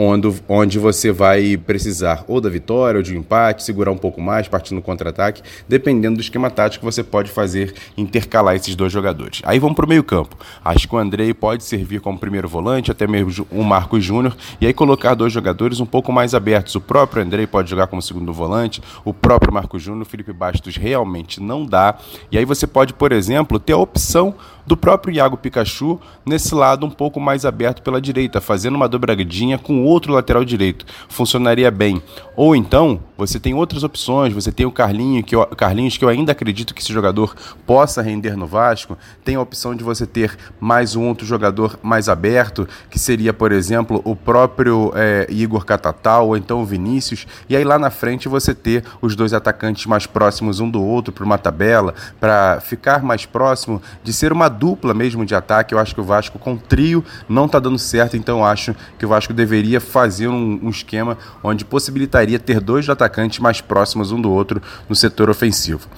onde, 0.00 0.32
onde 0.48 0.78
você 0.78 1.10
vai 1.10 1.56
precisar 1.56 2.24
ou 2.28 2.40
da 2.40 2.48
vitória 2.48 2.98
ou 2.98 3.02
de 3.02 3.16
um 3.16 3.18
empate, 3.18 3.64
segurar 3.64 3.90
um 3.90 3.96
pouco 3.96 4.20
mais, 4.20 4.46
partir 4.46 4.72
no 4.72 4.80
contra-ataque, 4.80 5.42
dependendo 5.66 6.16
do 6.16 6.20
esquema 6.20 6.48
tático 6.50 6.84
você 6.84 7.02
pode 7.02 7.32
fazer 7.32 7.74
intercalar 7.96 8.54
esses 8.54 8.76
dois 8.76 8.92
jogadores. 8.92 9.42
Aí 9.44 9.58
vamos 9.58 9.74
para 9.74 9.84
o 9.84 9.88
meio 9.88 10.04
campo. 10.04 10.36
Acho 10.64 10.86
que 10.86 10.94
o 10.94 10.98
Andrei 10.98 11.34
pode 11.34 11.64
servir 11.64 12.00
como 12.00 12.16
primeiro 12.16 12.48
volante, 12.48 12.92
até 12.92 13.08
mesmo 13.08 13.44
o 13.50 13.64
Marcos 13.64 14.04
Júnior, 14.04 14.36
e 14.60 14.66
aí 14.66 14.72
colocar 14.72 15.14
dois 15.14 15.32
jogadores 15.32 15.80
um 15.80 15.86
pouco 15.86 16.12
mais 16.12 16.32
abertos. 16.32 16.76
O 16.76 16.80
próprio 16.80 17.20
Andrei 17.20 17.48
pode 17.48 17.68
jogar 17.68 17.88
como 17.88 18.00
segundo 18.00 18.32
volante, 18.32 18.80
o 19.04 19.12
próprio 19.12 19.52
Marcos 19.52 19.82
Júnior, 19.82 20.02
o 20.02 20.08
Felipe 20.08 20.32
Bastos 20.32 20.76
realmente 20.76 21.42
não 21.42 21.66
dá. 21.66 21.96
E 22.30 22.38
aí 22.38 22.44
você 22.44 22.68
pode, 22.68 22.92
por 22.94 23.10
exemplo, 23.10 23.58
ter 23.58 23.72
a 23.72 23.78
opção 23.78 24.36
do 24.68 24.76
próprio 24.76 25.14
Iago 25.14 25.38
Pikachu 25.38 25.98
nesse 26.26 26.54
lado 26.54 26.84
um 26.84 26.90
pouco 26.90 27.18
mais 27.18 27.46
aberto 27.46 27.80
pela 27.80 28.02
direita, 28.02 28.38
fazendo 28.38 28.74
uma 28.74 28.86
dobradinha 28.86 29.56
com 29.56 29.82
outro 29.82 30.12
lateral 30.12 30.44
direito. 30.44 30.84
Funcionaria 31.08 31.70
bem. 31.70 32.02
Ou 32.36 32.54
então, 32.54 33.00
você 33.18 33.40
tem 33.40 33.52
outras 33.52 33.82
opções, 33.82 34.32
você 34.32 34.52
tem 34.52 34.64
o 34.64 34.70
Carlinho, 34.70 35.24
que 35.24 35.34
eu, 35.34 35.44
Carlinhos, 35.44 35.96
que 35.96 36.04
eu 36.04 36.08
ainda 36.08 36.30
acredito 36.30 36.72
que 36.72 36.80
esse 36.80 36.92
jogador 36.92 37.34
possa 37.66 38.00
render 38.00 38.36
no 38.36 38.46
Vasco. 38.46 38.96
Tem 39.24 39.34
a 39.34 39.40
opção 39.40 39.74
de 39.74 39.82
você 39.82 40.06
ter 40.06 40.38
mais 40.60 40.94
um 40.94 41.08
outro 41.08 41.26
jogador 41.26 41.80
mais 41.82 42.08
aberto, 42.08 42.68
que 42.88 42.96
seria, 42.96 43.34
por 43.34 43.50
exemplo, 43.50 44.00
o 44.04 44.14
próprio 44.14 44.92
é, 44.94 45.26
Igor 45.28 45.64
Catatal 45.64 46.28
ou 46.28 46.36
então 46.36 46.62
o 46.62 46.64
Vinícius. 46.64 47.26
E 47.48 47.56
aí 47.56 47.64
lá 47.64 47.76
na 47.76 47.90
frente 47.90 48.28
você 48.28 48.54
ter 48.54 48.84
os 49.02 49.16
dois 49.16 49.32
atacantes 49.32 49.84
mais 49.86 50.06
próximos 50.06 50.60
um 50.60 50.70
do 50.70 50.80
outro 50.80 51.12
para 51.12 51.24
uma 51.24 51.38
tabela, 51.38 51.94
para 52.20 52.60
ficar 52.60 53.02
mais 53.02 53.26
próximo 53.26 53.82
de 54.04 54.12
ser 54.12 54.32
uma 54.32 54.48
dupla 54.48 54.94
mesmo 54.94 55.26
de 55.26 55.34
ataque. 55.34 55.74
Eu 55.74 55.80
acho 55.80 55.92
que 55.92 56.00
o 56.00 56.04
Vasco 56.04 56.38
com 56.38 56.56
trio 56.56 57.04
não 57.28 57.46
está 57.46 57.58
dando 57.58 57.80
certo, 57.80 58.16
então 58.16 58.44
acho 58.44 58.76
que 58.96 59.04
o 59.04 59.08
Vasco 59.08 59.34
deveria 59.34 59.80
fazer 59.80 60.28
um, 60.28 60.60
um 60.62 60.70
esquema 60.70 61.18
onde 61.42 61.64
possibilitaria 61.64 62.38
ter 62.38 62.60
dois 62.60 62.88
atacantes 62.88 63.07
mais 63.40 63.60
próximos 63.60 64.12
um 64.12 64.20
do 64.20 64.30
outro 64.30 64.62
no 64.88 64.94
setor 64.94 65.30
ofensivo. 65.30 65.88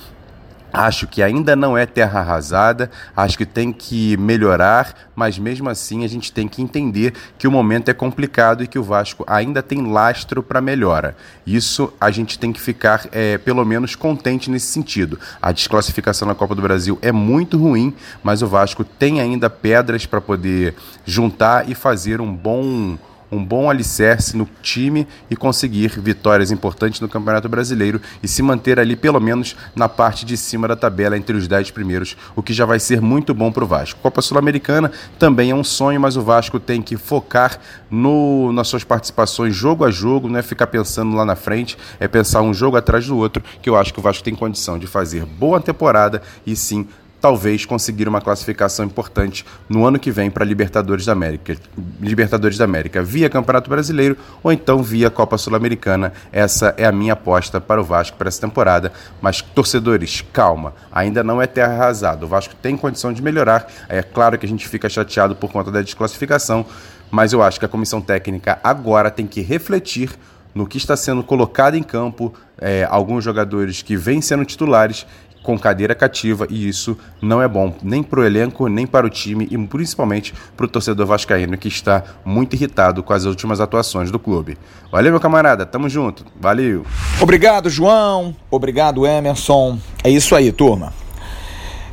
Acho 0.72 1.08
que 1.08 1.20
ainda 1.20 1.56
não 1.56 1.76
é 1.76 1.84
terra 1.84 2.20
arrasada, 2.20 2.90
acho 3.16 3.36
que 3.36 3.44
tem 3.44 3.72
que 3.72 4.16
melhorar, 4.16 4.94
mas 5.16 5.36
mesmo 5.36 5.68
assim 5.68 6.04
a 6.04 6.08
gente 6.08 6.32
tem 6.32 6.46
que 6.46 6.62
entender 6.62 7.12
que 7.36 7.48
o 7.48 7.50
momento 7.50 7.88
é 7.88 7.94
complicado 7.94 8.62
e 8.62 8.68
que 8.68 8.78
o 8.78 8.82
Vasco 8.82 9.24
ainda 9.26 9.62
tem 9.62 9.90
lastro 9.90 10.44
para 10.44 10.60
melhora. 10.60 11.16
Isso 11.44 11.92
a 12.00 12.10
gente 12.10 12.38
tem 12.38 12.52
que 12.52 12.60
ficar, 12.60 13.08
é, 13.10 13.36
pelo 13.38 13.64
menos, 13.64 13.96
contente 13.96 14.48
nesse 14.48 14.66
sentido. 14.66 15.18
A 15.42 15.50
desclassificação 15.50 16.28
na 16.28 16.36
Copa 16.36 16.54
do 16.54 16.62
Brasil 16.62 16.98
é 17.02 17.10
muito 17.10 17.58
ruim, 17.58 17.92
mas 18.22 18.40
o 18.40 18.46
Vasco 18.46 18.84
tem 18.84 19.20
ainda 19.20 19.50
pedras 19.50 20.06
para 20.06 20.20
poder 20.20 20.76
juntar 21.04 21.68
e 21.68 21.74
fazer 21.74 22.20
um 22.20 22.32
bom 22.32 22.96
um 23.30 23.44
bom 23.44 23.70
alicerce 23.70 24.36
no 24.36 24.48
time 24.62 25.06
e 25.30 25.36
conseguir 25.36 26.00
vitórias 26.00 26.50
importantes 26.50 27.00
no 27.00 27.08
Campeonato 27.08 27.48
Brasileiro 27.48 28.00
e 28.22 28.28
se 28.28 28.42
manter 28.42 28.78
ali 28.78 28.96
pelo 28.96 29.20
menos 29.20 29.56
na 29.74 29.88
parte 29.88 30.24
de 30.24 30.36
cima 30.36 30.66
da 30.66 30.76
tabela 30.76 31.16
entre 31.16 31.36
os 31.36 31.46
10 31.46 31.70
primeiros, 31.70 32.16
o 32.34 32.42
que 32.42 32.52
já 32.52 32.64
vai 32.64 32.78
ser 32.80 33.00
muito 33.00 33.32
bom 33.32 33.52
para 33.52 33.64
o 33.64 33.66
Vasco. 33.66 34.00
Copa 34.00 34.20
Sul-Americana 34.20 34.90
também 35.18 35.50
é 35.50 35.54
um 35.54 35.64
sonho, 35.64 36.00
mas 36.00 36.16
o 36.16 36.22
Vasco 36.22 36.58
tem 36.58 36.82
que 36.82 36.96
focar 36.96 37.58
no, 37.90 38.52
nas 38.52 38.68
suas 38.68 38.84
participações 38.84 39.54
jogo 39.54 39.84
a 39.84 39.90
jogo, 39.90 40.28
não 40.28 40.38
é 40.38 40.42
ficar 40.42 40.66
pensando 40.66 41.14
lá 41.14 41.24
na 41.24 41.36
frente, 41.36 41.76
é 41.98 42.08
pensar 42.08 42.42
um 42.42 42.54
jogo 42.54 42.76
atrás 42.76 43.06
do 43.06 43.16
outro, 43.16 43.42
que 43.62 43.68
eu 43.68 43.76
acho 43.76 43.92
que 43.92 44.00
o 44.00 44.02
Vasco 44.02 44.24
tem 44.24 44.34
condição 44.34 44.78
de 44.78 44.86
fazer 44.86 45.24
boa 45.24 45.60
temporada 45.60 46.22
e 46.46 46.56
sim 46.56 46.86
talvez 47.20 47.66
conseguir 47.66 48.08
uma 48.08 48.20
classificação 48.20 48.84
importante 48.84 49.44
no 49.68 49.84
ano 49.86 49.98
que 49.98 50.10
vem 50.10 50.30
para 50.30 50.44
Libertadores 50.44 51.04
da 51.04 51.12
América, 51.12 51.56
Libertadores 52.00 52.56
da 52.56 52.64
América 52.64 53.02
via 53.02 53.28
Campeonato 53.28 53.68
Brasileiro 53.68 54.16
ou 54.42 54.50
então 54.50 54.82
via 54.82 55.10
Copa 55.10 55.36
Sul-Americana. 55.36 56.12
Essa 56.32 56.74
é 56.76 56.86
a 56.86 56.92
minha 56.92 57.12
aposta 57.12 57.60
para 57.60 57.80
o 57.80 57.84
Vasco 57.84 58.16
para 58.16 58.28
essa 58.28 58.40
temporada. 58.40 58.92
Mas 59.20 59.42
torcedores, 59.42 60.24
calma, 60.32 60.74
ainda 60.90 61.22
não 61.22 61.40
é 61.42 61.46
terra 61.46 61.74
arrasada. 61.74 62.24
O 62.24 62.28
Vasco 62.28 62.54
tem 62.54 62.76
condição 62.76 63.12
de 63.12 63.22
melhorar. 63.22 63.70
É 63.88 64.02
claro 64.02 64.38
que 64.38 64.46
a 64.46 64.48
gente 64.48 64.66
fica 64.66 64.88
chateado 64.88 65.36
por 65.36 65.52
conta 65.52 65.70
da 65.70 65.82
desclassificação, 65.82 66.64
mas 67.10 67.32
eu 67.32 67.42
acho 67.42 67.58
que 67.58 67.66
a 67.66 67.68
comissão 67.68 68.00
técnica 68.00 68.58
agora 68.62 69.10
tem 69.10 69.26
que 69.26 69.40
refletir 69.40 70.10
no 70.54 70.66
que 70.66 70.78
está 70.78 70.96
sendo 70.96 71.22
colocado 71.22 71.76
em 71.76 71.82
campo, 71.82 72.34
é, 72.58 72.86
alguns 72.90 73.24
jogadores 73.24 73.82
que 73.82 73.96
vêm 73.96 74.20
sendo 74.20 74.44
titulares 74.44 75.06
com 75.42 75.58
cadeira 75.58 75.94
cativa 75.94 76.46
e 76.50 76.68
isso 76.68 76.96
não 77.20 77.42
é 77.42 77.48
bom 77.48 77.74
nem 77.82 78.02
para 78.02 78.20
o 78.20 78.24
elenco, 78.24 78.68
nem 78.68 78.86
para 78.86 79.06
o 79.06 79.10
time 79.10 79.48
e 79.50 79.58
principalmente 79.66 80.34
para 80.56 80.66
o 80.66 80.68
torcedor 80.68 81.06
vascaíno 81.06 81.56
que 81.56 81.68
está 81.68 82.02
muito 82.24 82.54
irritado 82.54 83.02
com 83.02 83.12
as 83.12 83.24
últimas 83.24 83.60
atuações 83.60 84.10
do 84.10 84.18
clube. 84.18 84.58
Valeu, 84.90 85.12
meu 85.12 85.20
camarada, 85.20 85.64
tamo 85.64 85.88
junto, 85.88 86.24
valeu. 86.38 86.84
Obrigado, 87.20 87.70
João, 87.70 88.34
obrigado, 88.50 89.06
Emerson. 89.06 89.78
É 90.04 90.10
isso 90.10 90.34
aí, 90.34 90.52
turma. 90.52 90.92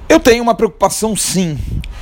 Eu 0.10 0.20
tenho 0.20 0.42
uma 0.42 0.56
preocupação 0.56 1.16
sim, 1.16 1.58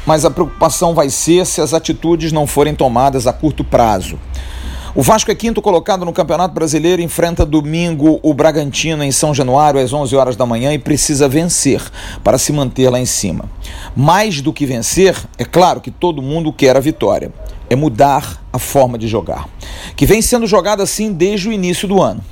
mas 0.05 0.25
a 0.25 0.31
preocupação 0.31 0.93
vai 0.93 1.09
ser 1.09 1.45
se 1.45 1.59
as 1.59 1.73
atitudes 1.73 2.31
não 2.31 2.45
forem 2.45 2.75
tomadas 2.75 3.25
a 3.25 3.33
curto 3.33 3.63
prazo. 3.63 4.19
O 4.97 5.01
Vasco 5.01 5.29
é 5.29 5.35
quinto 5.35 5.61
colocado 5.61 6.05
no 6.05 6.13
Campeonato 6.13 6.53
Brasileiro, 6.55 7.01
enfrenta 7.01 7.45
domingo 7.45 8.17
o 8.23 8.33
Bragantino 8.33 9.03
em 9.03 9.11
São 9.11 9.33
Januário 9.33 9.77
às 9.77 9.91
11 9.91 10.15
horas 10.15 10.35
da 10.37 10.45
manhã 10.45 10.71
e 10.71 10.79
precisa 10.79 11.27
vencer 11.27 11.81
para 12.23 12.37
se 12.37 12.53
manter 12.53 12.89
lá 12.89 12.97
em 12.97 13.05
cima. 13.05 13.43
Mais 13.93 14.39
do 14.39 14.53
que 14.53 14.65
vencer, 14.65 15.13
é 15.37 15.43
claro 15.43 15.81
que 15.81 15.91
todo 15.91 16.21
mundo 16.21 16.53
quer 16.53 16.77
a 16.77 16.79
vitória. 16.79 17.33
É 17.69 17.75
mudar 17.75 18.41
a 18.53 18.57
forma 18.57 18.97
de 18.97 19.05
jogar, 19.05 19.49
que 19.97 20.05
vem 20.05 20.21
sendo 20.21 20.47
jogada 20.47 20.81
assim 20.81 21.11
desde 21.11 21.49
o 21.49 21.51
início 21.51 21.89
do 21.89 22.01
ano. 22.01 22.23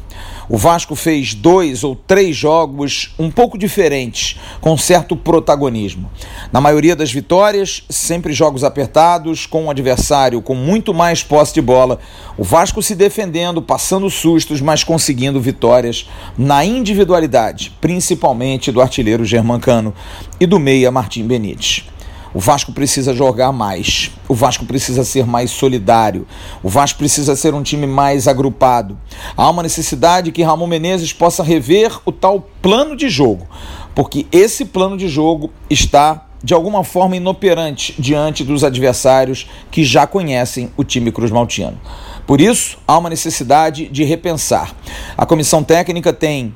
O 0.49 0.57
Vasco 0.57 0.95
fez 0.95 1.33
dois 1.33 1.83
ou 1.83 1.95
três 1.95 2.35
jogos 2.35 3.13
um 3.17 3.31
pouco 3.31 3.57
diferentes, 3.57 4.39
com 4.59 4.77
certo 4.77 5.15
protagonismo. 5.15 6.09
Na 6.51 6.59
maioria 6.59 6.95
das 6.95 7.11
vitórias, 7.11 7.83
sempre 7.89 8.33
jogos 8.33 8.63
apertados, 8.63 9.45
com 9.45 9.65
um 9.65 9.69
adversário 9.69 10.41
com 10.41 10.55
muito 10.55 10.93
mais 10.93 11.23
posse 11.23 11.53
de 11.53 11.61
bola. 11.61 11.99
O 12.37 12.43
Vasco 12.43 12.81
se 12.81 12.95
defendendo, 12.95 13.61
passando 13.61 14.09
sustos, 14.09 14.61
mas 14.61 14.83
conseguindo 14.83 15.39
vitórias 15.39 16.07
na 16.37 16.65
individualidade, 16.65 17.71
principalmente 17.79 18.71
do 18.71 18.81
artilheiro 18.81 19.25
Germancano 19.25 19.93
e 20.39 20.45
do 20.45 20.59
meia 20.59 20.91
Martim 20.91 21.25
Benítez. 21.25 21.85
O 22.33 22.39
Vasco 22.39 22.71
precisa 22.71 23.13
jogar 23.13 23.51
mais. 23.51 24.11
O 24.27 24.33
Vasco 24.33 24.65
precisa 24.65 25.03
ser 25.03 25.25
mais 25.25 25.51
solidário. 25.51 26.25
O 26.63 26.69
Vasco 26.69 26.97
precisa 26.97 27.35
ser 27.35 27.53
um 27.53 27.61
time 27.61 27.85
mais 27.85 28.27
agrupado. 28.27 28.97
Há 29.37 29.49
uma 29.49 29.61
necessidade 29.61 30.31
que 30.31 30.41
Ramon 30.41 30.67
Menezes 30.67 31.13
possa 31.13 31.43
rever 31.43 31.99
o 32.05 32.11
tal 32.11 32.41
plano 32.61 32.95
de 32.95 33.07
jogo, 33.07 33.47
porque 33.93 34.25
esse 34.31 34.65
plano 34.65 34.97
de 34.97 35.07
jogo 35.07 35.51
está 35.69 36.25
de 36.43 36.53
alguma 36.53 36.83
forma 36.83 37.15
inoperante 37.15 37.95
diante 37.97 38.43
dos 38.43 38.63
adversários 38.63 39.47
que 39.71 39.83
já 39.83 40.05
conhecem 40.05 40.69
o 40.75 40.83
time 40.83 41.11
Cruz 41.11 41.31
Maltiano. 41.31 41.79
Por 42.27 42.41
isso, 42.41 42.77
há 42.87 42.97
uma 42.97 43.09
necessidade 43.09 43.87
de 43.87 44.03
repensar. 44.03 44.75
A 45.17 45.25
comissão 45.25 45.63
técnica 45.63 46.11
tem 46.11 46.53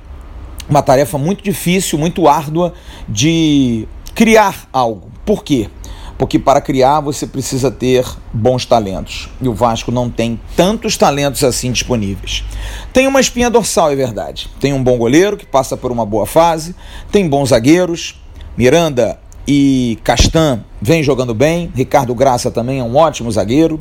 uma 0.69 0.81
tarefa 0.81 1.17
muito 1.17 1.41
difícil, 1.43 1.97
muito 1.97 2.27
árdua 2.27 2.73
de 3.07 3.87
criar 4.17 4.67
algo. 4.73 5.11
Por 5.23 5.43
quê? 5.43 5.69
Porque 6.17 6.39
para 6.39 6.59
criar 6.59 7.01
você 7.01 7.27
precisa 7.27 7.69
ter 7.69 8.03
bons 8.33 8.65
talentos. 8.65 9.29
E 9.39 9.47
o 9.47 9.53
Vasco 9.53 9.91
não 9.91 10.09
tem 10.09 10.39
tantos 10.55 10.97
talentos 10.97 11.43
assim 11.43 11.71
disponíveis. 11.71 12.43
Tem 12.91 13.05
uma 13.05 13.19
espinha 13.19 13.47
dorsal, 13.47 13.91
é 13.91 13.95
verdade. 13.95 14.49
Tem 14.59 14.73
um 14.73 14.83
bom 14.83 14.97
goleiro 14.97 15.37
que 15.37 15.45
passa 15.45 15.77
por 15.77 15.91
uma 15.91 16.03
boa 16.03 16.25
fase, 16.25 16.75
tem 17.11 17.29
bons 17.29 17.49
zagueiros. 17.49 18.19
Miranda 18.57 19.19
e 19.47 19.99
Castan 20.03 20.61
vem 20.81 21.03
jogando 21.03 21.35
bem. 21.35 21.71
Ricardo 21.75 22.15
Graça 22.15 22.49
também 22.49 22.79
é 22.79 22.83
um 22.83 22.95
ótimo 22.95 23.31
zagueiro. 23.31 23.79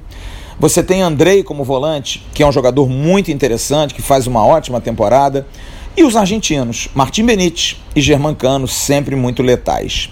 Você 0.60 0.82
tem 0.82 1.00
Andrei 1.00 1.42
como 1.42 1.64
volante, 1.64 2.22
que 2.34 2.42
é 2.42 2.46
um 2.46 2.52
jogador 2.52 2.90
muito 2.90 3.30
interessante, 3.30 3.94
que 3.94 4.02
faz 4.02 4.26
uma 4.26 4.44
ótima 4.44 4.82
temporada. 4.82 5.46
E 5.96 6.04
os 6.04 6.14
argentinos, 6.14 6.88
Martim 6.94 7.24
Benítez 7.24 7.80
e 7.94 8.02
Germancano, 8.02 8.68
sempre 8.68 9.16
muito 9.16 9.42
letais. 9.42 10.10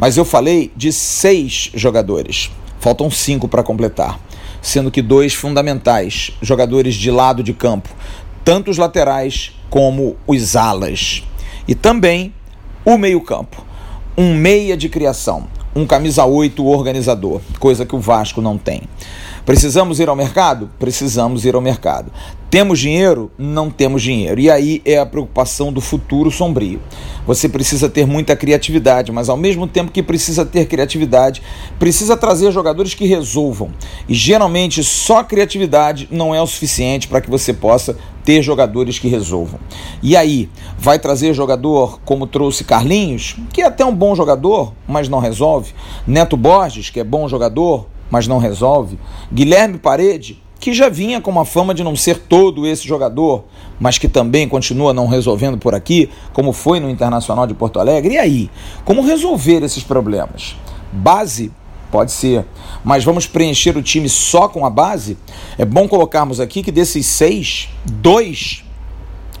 Mas 0.00 0.16
eu 0.16 0.24
falei 0.24 0.72
de 0.74 0.90
seis 0.94 1.70
jogadores, 1.74 2.50
faltam 2.80 3.10
cinco 3.10 3.46
para 3.46 3.62
completar. 3.62 4.18
sendo 4.62 4.90
que 4.90 5.00
dois 5.00 5.32
fundamentais, 5.32 6.32
jogadores 6.42 6.94
de 6.94 7.10
lado 7.10 7.42
de 7.42 7.54
campo, 7.54 7.88
tanto 8.44 8.70
os 8.70 8.76
laterais 8.76 9.52
como 9.70 10.16
os 10.26 10.54
alas. 10.54 11.22
E 11.66 11.74
também 11.74 12.34
o 12.84 12.98
meio-campo, 12.98 13.64
um 14.18 14.34
meia 14.34 14.76
de 14.76 14.90
criação, 14.90 15.48
um 15.74 15.86
camisa 15.86 16.26
8 16.26 16.62
organizador, 16.66 17.40
coisa 17.58 17.86
que 17.86 17.96
o 17.96 18.00
Vasco 18.00 18.42
não 18.42 18.58
tem. 18.58 18.82
Precisamos 19.44 19.98
ir 20.00 20.08
ao 20.08 20.16
mercado? 20.16 20.70
Precisamos 20.78 21.44
ir 21.44 21.54
ao 21.54 21.60
mercado. 21.60 22.12
Temos 22.50 22.80
dinheiro? 22.80 23.30
Não 23.38 23.70
temos 23.70 24.02
dinheiro. 24.02 24.40
E 24.40 24.50
aí 24.50 24.82
é 24.84 24.98
a 24.98 25.06
preocupação 25.06 25.72
do 25.72 25.80
futuro 25.80 26.30
sombrio. 26.30 26.80
Você 27.26 27.48
precisa 27.48 27.88
ter 27.88 28.06
muita 28.06 28.34
criatividade, 28.34 29.12
mas 29.12 29.28
ao 29.28 29.36
mesmo 29.36 29.66
tempo 29.66 29.92
que 29.92 30.02
precisa 30.02 30.44
ter 30.44 30.66
criatividade, 30.66 31.42
precisa 31.78 32.16
trazer 32.16 32.50
jogadores 32.50 32.92
que 32.92 33.06
resolvam. 33.06 33.70
E 34.08 34.14
geralmente 34.14 34.82
só 34.82 35.22
criatividade 35.22 36.08
não 36.10 36.34
é 36.34 36.42
o 36.42 36.46
suficiente 36.46 37.06
para 37.06 37.20
que 37.20 37.30
você 37.30 37.52
possa 37.52 37.96
ter 38.24 38.42
jogadores 38.42 38.98
que 38.98 39.08
resolvam. 39.08 39.60
E 40.02 40.16
aí, 40.16 40.48
vai 40.78 40.98
trazer 40.98 41.32
jogador 41.34 42.00
como 42.04 42.26
trouxe 42.26 42.64
Carlinhos, 42.64 43.36
que 43.52 43.62
é 43.62 43.66
até 43.66 43.84
um 43.84 43.94
bom 43.94 44.14
jogador, 44.14 44.72
mas 44.86 45.08
não 45.08 45.20
resolve. 45.20 45.72
Neto 46.06 46.36
Borges, 46.36 46.90
que 46.90 47.00
é 47.00 47.04
bom 47.04 47.28
jogador, 47.28 47.86
mas 48.10 48.26
não 48.26 48.38
resolve. 48.38 48.98
Guilherme 49.32 49.78
Parede, 49.78 50.42
que 50.58 50.74
já 50.74 50.88
vinha 50.88 51.20
com 51.20 51.30
uma 51.30 51.44
fama 51.44 51.74
de 51.74 51.82
não 51.82 51.96
ser 51.96 52.18
todo 52.18 52.66
esse 52.66 52.86
jogador, 52.86 53.44
mas 53.80 53.96
que 53.96 54.08
também 54.08 54.46
continua 54.46 54.92
não 54.92 55.06
resolvendo 55.06 55.56
por 55.56 55.74
aqui, 55.74 56.10
como 56.34 56.52
foi 56.52 56.78
no 56.78 56.90
Internacional 56.90 57.46
de 57.46 57.54
Porto 57.54 57.80
Alegre. 57.80 58.14
E 58.14 58.18
aí? 58.18 58.50
Como 58.84 59.02
resolver 59.02 59.62
esses 59.62 59.82
problemas? 59.82 60.54
Base? 60.92 61.50
Pode 61.90 62.12
ser. 62.12 62.44
Mas 62.84 63.02
vamos 63.02 63.26
preencher 63.26 63.76
o 63.76 63.82
time 63.82 64.08
só 64.08 64.48
com 64.48 64.64
a 64.64 64.70
base? 64.70 65.16
É 65.58 65.64
bom 65.64 65.88
colocarmos 65.88 66.38
aqui 66.38 66.62
que 66.62 66.70
desses 66.70 67.06
seis, 67.06 67.68
dois 67.84 68.62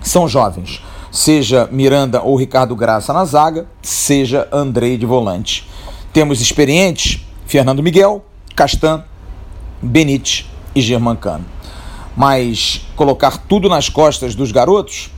são 0.00 0.26
jovens. 0.26 0.82
Seja 1.12 1.68
Miranda 1.70 2.22
ou 2.22 2.36
Ricardo 2.36 2.74
Graça 2.74 3.12
na 3.12 3.24
zaga, 3.24 3.68
seja 3.82 4.48
Andrei 4.50 4.96
de 4.96 5.06
volante. 5.06 5.68
Temos 6.12 6.40
experientes, 6.40 7.24
Fernando 7.46 7.82
Miguel, 7.82 8.24
Castan, 8.60 9.02
Benite 9.80 10.46
e 10.74 10.82
Germancano. 10.82 11.46
Mas 12.14 12.86
colocar 12.94 13.38
tudo 13.38 13.70
nas 13.70 13.88
costas 13.88 14.34
dos 14.34 14.52
garotos, 14.52 15.10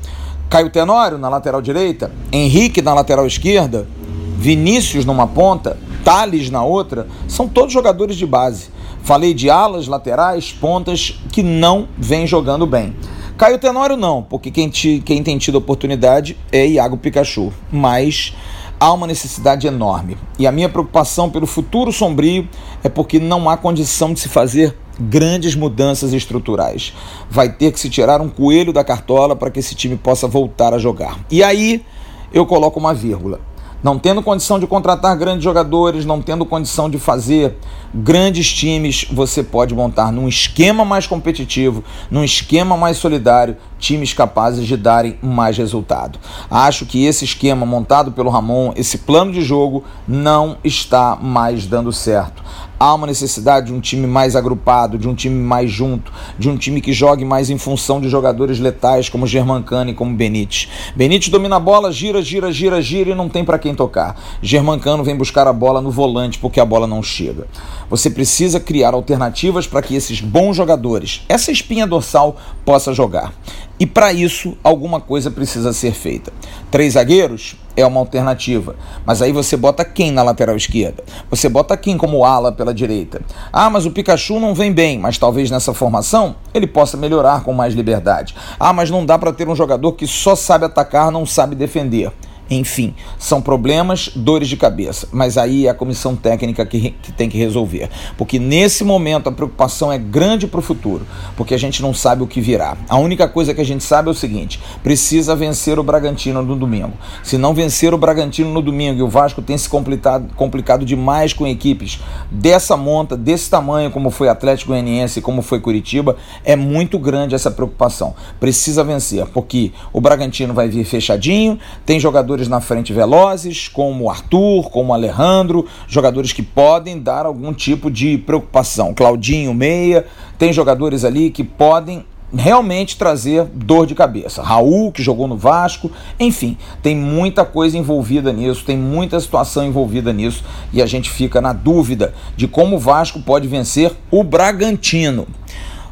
Caio 0.48 0.70
Tenório 0.70 1.18
na 1.18 1.28
lateral 1.28 1.60
direita, 1.60 2.12
Henrique 2.30 2.80
na 2.80 2.94
lateral 2.94 3.26
esquerda, 3.26 3.88
Vinícius 4.36 5.04
numa 5.04 5.26
ponta, 5.26 5.76
Thales 6.04 6.50
na 6.50 6.62
outra, 6.62 7.08
são 7.26 7.48
todos 7.48 7.72
jogadores 7.72 8.14
de 8.14 8.26
base. 8.26 8.70
Falei 9.02 9.34
de 9.34 9.50
alas, 9.50 9.88
laterais, 9.88 10.52
pontas 10.52 11.20
que 11.32 11.42
não 11.42 11.88
vêm 11.98 12.28
jogando 12.28 12.64
bem. 12.64 12.94
Caio 13.36 13.58
Tenório 13.58 13.96
não, 13.96 14.22
porque 14.22 14.52
quem, 14.52 14.68
te, 14.68 15.02
quem 15.04 15.20
tem 15.20 15.36
tido 15.36 15.56
oportunidade 15.56 16.36
é 16.52 16.64
Iago 16.64 16.96
Pikachu. 16.96 17.52
Mas 17.72 18.36
há 18.82 18.92
uma 18.92 19.06
necessidade 19.06 19.68
enorme. 19.68 20.16
E 20.36 20.44
a 20.44 20.50
minha 20.50 20.68
preocupação 20.68 21.30
pelo 21.30 21.46
futuro 21.46 21.92
sombrio 21.92 22.48
é 22.82 22.88
porque 22.88 23.20
não 23.20 23.48
há 23.48 23.56
condição 23.56 24.12
de 24.12 24.18
se 24.18 24.28
fazer 24.28 24.76
grandes 24.98 25.54
mudanças 25.54 26.12
estruturais. 26.12 26.92
Vai 27.30 27.48
ter 27.48 27.70
que 27.70 27.78
se 27.78 27.88
tirar 27.88 28.20
um 28.20 28.28
coelho 28.28 28.72
da 28.72 28.82
cartola 28.82 29.36
para 29.36 29.52
que 29.52 29.60
esse 29.60 29.76
time 29.76 29.96
possa 29.96 30.26
voltar 30.26 30.74
a 30.74 30.78
jogar. 30.78 31.20
E 31.30 31.44
aí 31.44 31.84
eu 32.32 32.44
coloco 32.44 32.80
uma 32.80 32.92
vírgula 32.92 33.38
não 33.82 33.98
tendo 33.98 34.22
condição 34.22 34.58
de 34.58 34.66
contratar 34.66 35.16
grandes 35.16 35.42
jogadores, 35.42 36.04
não 36.04 36.22
tendo 36.22 36.46
condição 36.46 36.88
de 36.88 36.98
fazer 36.98 37.56
grandes 37.94 38.52
times, 38.52 39.06
você 39.10 39.42
pode 39.42 39.74
montar 39.74 40.12
num 40.12 40.28
esquema 40.28 40.84
mais 40.84 41.06
competitivo, 41.06 41.82
num 42.10 42.24
esquema 42.24 42.76
mais 42.76 42.96
solidário, 42.96 43.56
times 43.78 44.14
capazes 44.14 44.66
de 44.66 44.76
darem 44.76 45.18
mais 45.20 45.58
resultado. 45.58 46.18
Acho 46.50 46.86
que 46.86 47.04
esse 47.04 47.24
esquema 47.24 47.66
montado 47.66 48.12
pelo 48.12 48.30
Ramon, 48.30 48.72
esse 48.76 48.98
plano 48.98 49.32
de 49.32 49.42
jogo, 49.42 49.84
não 50.06 50.56
está 50.62 51.16
mais 51.20 51.66
dando 51.66 51.92
certo. 51.92 52.42
Há 52.82 52.94
uma 52.94 53.06
necessidade 53.06 53.66
de 53.66 53.72
um 53.72 53.78
time 53.78 54.08
mais 54.08 54.34
agrupado, 54.34 54.98
de 54.98 55.08
um 55.08 55.14
time 55.14 55.36
mais 55.36 55.70
junto, 55.70 56.12
de 56.36 56.48
um 56.48 56.56
time 56.56 56.80
que 56.80 56.92
jogue 56.92 57.24
mais 57.24 57.48
em 57.48 57.56
função 57.56 58.00
de 58.00 58.08
jogadores 58.08 58.58
letais 58.58 59.08
como 59.08 59.24
Germancano 59.24 59.90
e 59.90 59.94
como 59.94 60.16
Benítez. 60.16 60.68
Benítez 60.96 61.28
domina 61.28 61.54
a 61.54 61.60
bola, 61.60 61.92
gira, 61.92 62.20
gira, 62.20 62.50
gira, 62.50 62.82
gira 62.82 63.10
e 63.10 63.14
não 63.14 63.28
tem 63.28 63.44
para 63.44 63.56
quem 63.56 63.72
tocar. 63.72 64.20
Germancano 64.42 65.04
vem 65.04 65.14
buscar 65.14 65.46
a 65.46 65.52
bola 65.52 65.80
no 65.80 65.92
volante 65.92 66.40
porque 66.40 66.58
a 66.58 66.64
bola 66.64 66.88
não 66.88 67.04
chega. 67.04 67.46
Você 67.88 68.10
precisa 68.10 68.58
criar 68.58 68.94
alternativas 68.94 69.64
para 69.64 69.80
que 69.80 69.94
esses 69.94 70.20
bons 70.20 70.56
jogadores, 70.56 71.24
essa 71.28 71.52
espinha 71.52 71.86
dorsal, 71.86 72.36
possa 72.64 72.92
jogar. 72.92 73.32
E 73.78 73.86
para 73.86 74.12
isso, 74.12 74.56
alguma 74.62 75.00
coisa 75.00 75.30
precisa 75.30 75.72
ser 75.72 75.92
feita. 75.92 76.32
Três 76.70 76.92
zagueiros 76.92 77.56
é 77.76 77.84
uma 77.84 78.00
alternativa, 78.00 78.76
mas 79.04 79.22
aí 79.22 79.32
você 79.32 79.56
bota 79.56 79.84
quem 79.84 80.10
na 80.10 80.22
lateral 80.22 80.56
esquerda? 80.56 81.02
Você 81.30 81.48
bota 81.48 81.76
quem 81.76 81.96
como 81.96 82.24
ala 82.24 82.52
pela 82.52 82.72
direita? 82.72 83.22
Ah, 83.52 83.70
mas 83.70 83.86
o 83.86 83.90
Pikachu 83.90 84.38
não 84.38 84.54
vem 84.54 84.72
bem, 84.72 84.98
mas 84.98 85.18
talvez 85.18 85.50
nessa 85.50 85.72
formação 85.72 86.36
ele 86.54 86.66
possa 86.66 86.96
melhorar 86.96 87.42
com 87.42 87.52
mais 87.52 87.74
liberdade. 87.74 88.34
Ah, 88.60 88.72
mas 88.72 88.90
não 88.90 89.04
dá 89.04 89.18
para 89.18 89.32
ter 89.32 89.48
um 89.48 89.56
jogador 89.56 89.92
que 89.92 90.06
só 90.06 90.36
sabe 90.36 90.66
atacar, 90.66 91.10
não 91.10 91.26
sabe 91.26 91.56
defender. 91.56 92.12
Enfim, 92.54 92.94
são 93.18 93.40
problemas, 93.40 94.10
dores 94.14 94.48
de 94.48 94.56
cabeça. 94.56 95.08
Mas 95.10 95.38
aí 95.38 95.66
é 95.66 95.70
a 95.70 95.74
comissão 95.74 96.14
técnica 96.14 96.66
que, 96.66 96.90
que 96.90 97.12
tem 97.12 97.28
que 97.28 97.38
resolver. 97.38 97.88
Porque 98.18 98.38
nesse 98.38 98.84
momento 98.84 99.28
a 99.28 99.32
preocupação 99.32 99.90
é 99.90 99.98
grande 99.98 100.46
para 100.46 100.60
o 100.60 100.62
futuro, 100.62 101.06
porque 101.36 101.54
a 101.54 101.58
gente 101.58 101.80
não 101.80 101.94
sabe 101.94 102.22
o 102.22 102.26
que 102.26 102.40
virá. 102.40 102.76
A 102.88 102.98
única 102.98 103.26
coisa 103.26 103.54
que 103.54 103.60
a 103.60 103.64
gente 103.64 103.82
sabe 103.82 104.08
é 104.08 104.10
o 104.10 104.14
seguinte: 104.14 104.60
precisa 104.82 105.34
vencer 105.34 105.78
o 105.78 105.82
Bragantino 105.82 106.42
no 106.42 106.54
domingo. 106.54 106.92
Se 107.22 107.38
não 107.38 107.54
vencer 107.54 107.94
o 107.94 107.98
Bragantino 107.98 108.50
no 108.50 108.60
domingo 108.60 108.98
e 108.98 109.02
o 109.02 109.08
Vasco 109.08 109.40
tem 109.40 109.56
se 109.56 109.68
complicado, 109.68 110.34
complicado 110.34 110.84
demais 110.84 111.32
com 111.32 111.46
equipes 111.46 112.00
dessa 112.30 112.76
monta, 112.76 113.16
desse 113.16 113.48
tamanho, 113.48 113.90
como 113.90 114.10
foi 114.10 114.28
Atlético 114.28 114.72
Goianiense 114.72 115.22
como 115.22 115.40
foi 115.40 115.60
Curitiba, 115.60 116.16
é 116.44 116.56
muito 116.56 116.98
grande 116.98 117.34
essa 117.34 117.50
preocupação. 117.50 118.14
Precisa 118.38 118.84
vencer, 118.84 119.26
porque 119.26 119.72
o 119.92 120.00
Bragantino 120.00 120.52
vai 120.52 120.68
vir 120.68 120.84
fechadinho, 120.84 121.58
tem 121.86 121.98
jogadores 121.98 122.41
jogadores 122.42 122.48
na 122.48 122.60
frente 122.60 122.92
velozes, 122.92 123.68
como 123.68 124.10
Arthur, 124.10 124.70
como 124.70 124.92
Alejandro, 124.92 125.66
jogadores 125.86 126.32
que 126.32 126.42
podem 126.42 126.98
dar 126.98 127.26
algum 127.26 127.52
tipo 127.52 127.90
de 127.90 128.18
preocupação. 128.18 128.94
Claudinho, 128.94 129.54
meia, 129.54 130.06
tem 130.38 130.52
jogadores 130.52 131.04
ali 131.04 131.30
que 131.30 131.44
podem 131.44 132.04
realmente 132.34 132.96
trazer 132.96 133.44
dor 133.44 133.86
de 133.86 133.94
cabeça. 133.94 134.42
Raul, 134.42 134.90
que 134.90 135.02
jogou 135.02 135.28
no 135.28 135.36
Vasco, 135.36 135.90
enfim, 136.18 136.56
tem 136.82 136.96
muita 136.96 137.44
coisa 137.44 137.76
envolvida 137.76 138.32
nisso, 138.32 138.64
tem 138.64 138.76
muita 138.76 139.20
situação 139.20 139.64
envolvida 139.64 140.12
nisso 140.12 140.42
e 140.72 140.80
a 140.80 140.86
gente 140.86 141.10
fica 141.10 141.40
na 141.40 141.52
dúvida 141.52 142.14
de 142.34 142.48
como 142.48 142.76
o 142.76 142.78
Vasco 142.78 143.20
pode 143.20 143.46
vencer 143.48 143.92
o 144.10 144.24
Bragantino. 144.24 145.26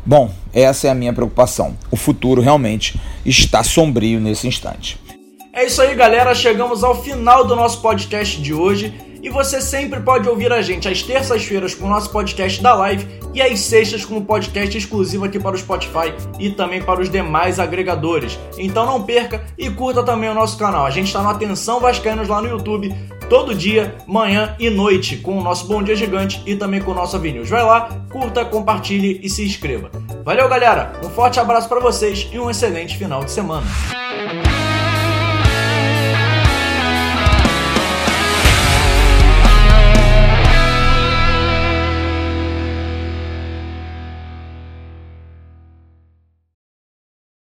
Bom, 0.05 0.31
essa 0.53 0.89
é 0.89 0.91
a 0.91 0.95
minha 0.95 1.13
preocupação. 1.13 1.77
O 1.91 1.97
futuro 1.97 2.41
realmente 2.41 2.99
está 3.25 3.63
sombrio 3.63 4.19
nesse 4.19 4.49
instante. 4.49 4.99
É 5.53 5.65
isso 5.65 5.83
aí, 5.83 5.95
galera. 5.95 6.35
Chegamos 6.35 6.85
ao 6.85 7.03
final 7.03 7.45
do 7.45 7.57
nosso 7.57 7.83
podcast 7.83 8.41
de 8.41 8.55
hoje. 8.55 8.95
E 9.23 9.29
você 9.29 9.61
sempre 9.61 10.01
pode 10.01 10.27
ouvir 10.29 10.51
a 10.51 10.63
gente 10.63 10.89
às 10.89 11.03
terças-feiras 11.03 11.75
com 11.75 11.85
o 11.85 11.91
nosso 11.91 12.11
podcast 12.11 12.63
da 12.63 12.75
live 12.75 13.07
e 13.35 13.43
às 13.43 13.61
sextas 13.61 14.03
com 14.03 14.15
o 14.15 14.19
um 14.19 14.25
podcast 14.25 14.79
exclusivo 14.79 15.27
aqui 15.27 15.39
para 15.39 15.55
o 15.55 15.59
Spotify 15.59 16.15
e 16.39 16.51
também 16.51 16.81
para 16.81 17.03
os 17.03 17.11
demais 17.11 17.59
agregadores. 17.59 18.39
Então 18.57 18.87
não 18.87 19.03
perca 19.03 19.45
e 19.59 19.69
curta 19.69 20.03
também 20.03 20.31
o 20.31 20.35
nosso 20.35 20.57
canal. 20.57 20.87
A 20.87 20.91
gente 20.91 21.09
está 21.09 21.23
no 21.23 21.29
Atenção 21.29 21.81
Vascaínos 21.81 22.29
lá 22.29 22.41
no 22.41 22.49
YouTube 22.49 22.95
todo 23.29 23.55
dia, 23.55 23.95
manhã 24.07 24.57
e 24.59 24.71
noite 24.71 25.19
com 25.19 25.39
o 25.39 25.43
nosso 25.43 25.67
Bom 25.67 25.83
Dia 25.83 25.95
Gigante 25.95 26.43
e 26.47 26.57
também 26.57 26.81
com 26.81 26.93
o 26.93 26.95
nosso 26.95 27.15
Avenue. 27.15 27.45
Vai 27.45 27.63
lá, 27.63 27.91
curta, 28.11 28.45
compartilhe 28.45 29.21
e 29.23 29.29
se 29.29 29.45
inscreva. 29.45 29.91
Valeu, 30.25 30.49
galera. 30.49 30.93
Um 31.05 31.11
forte 31.11 31.39
abraço 31.39 31.69
para 31.69 31.79
vocês 31.79 32.27
e 32.33 32.39
um 32.39 32.49
excelente 32.49 32.97
final 32.97 33.23
de 33.23 33.31
semana. 33.31 33.67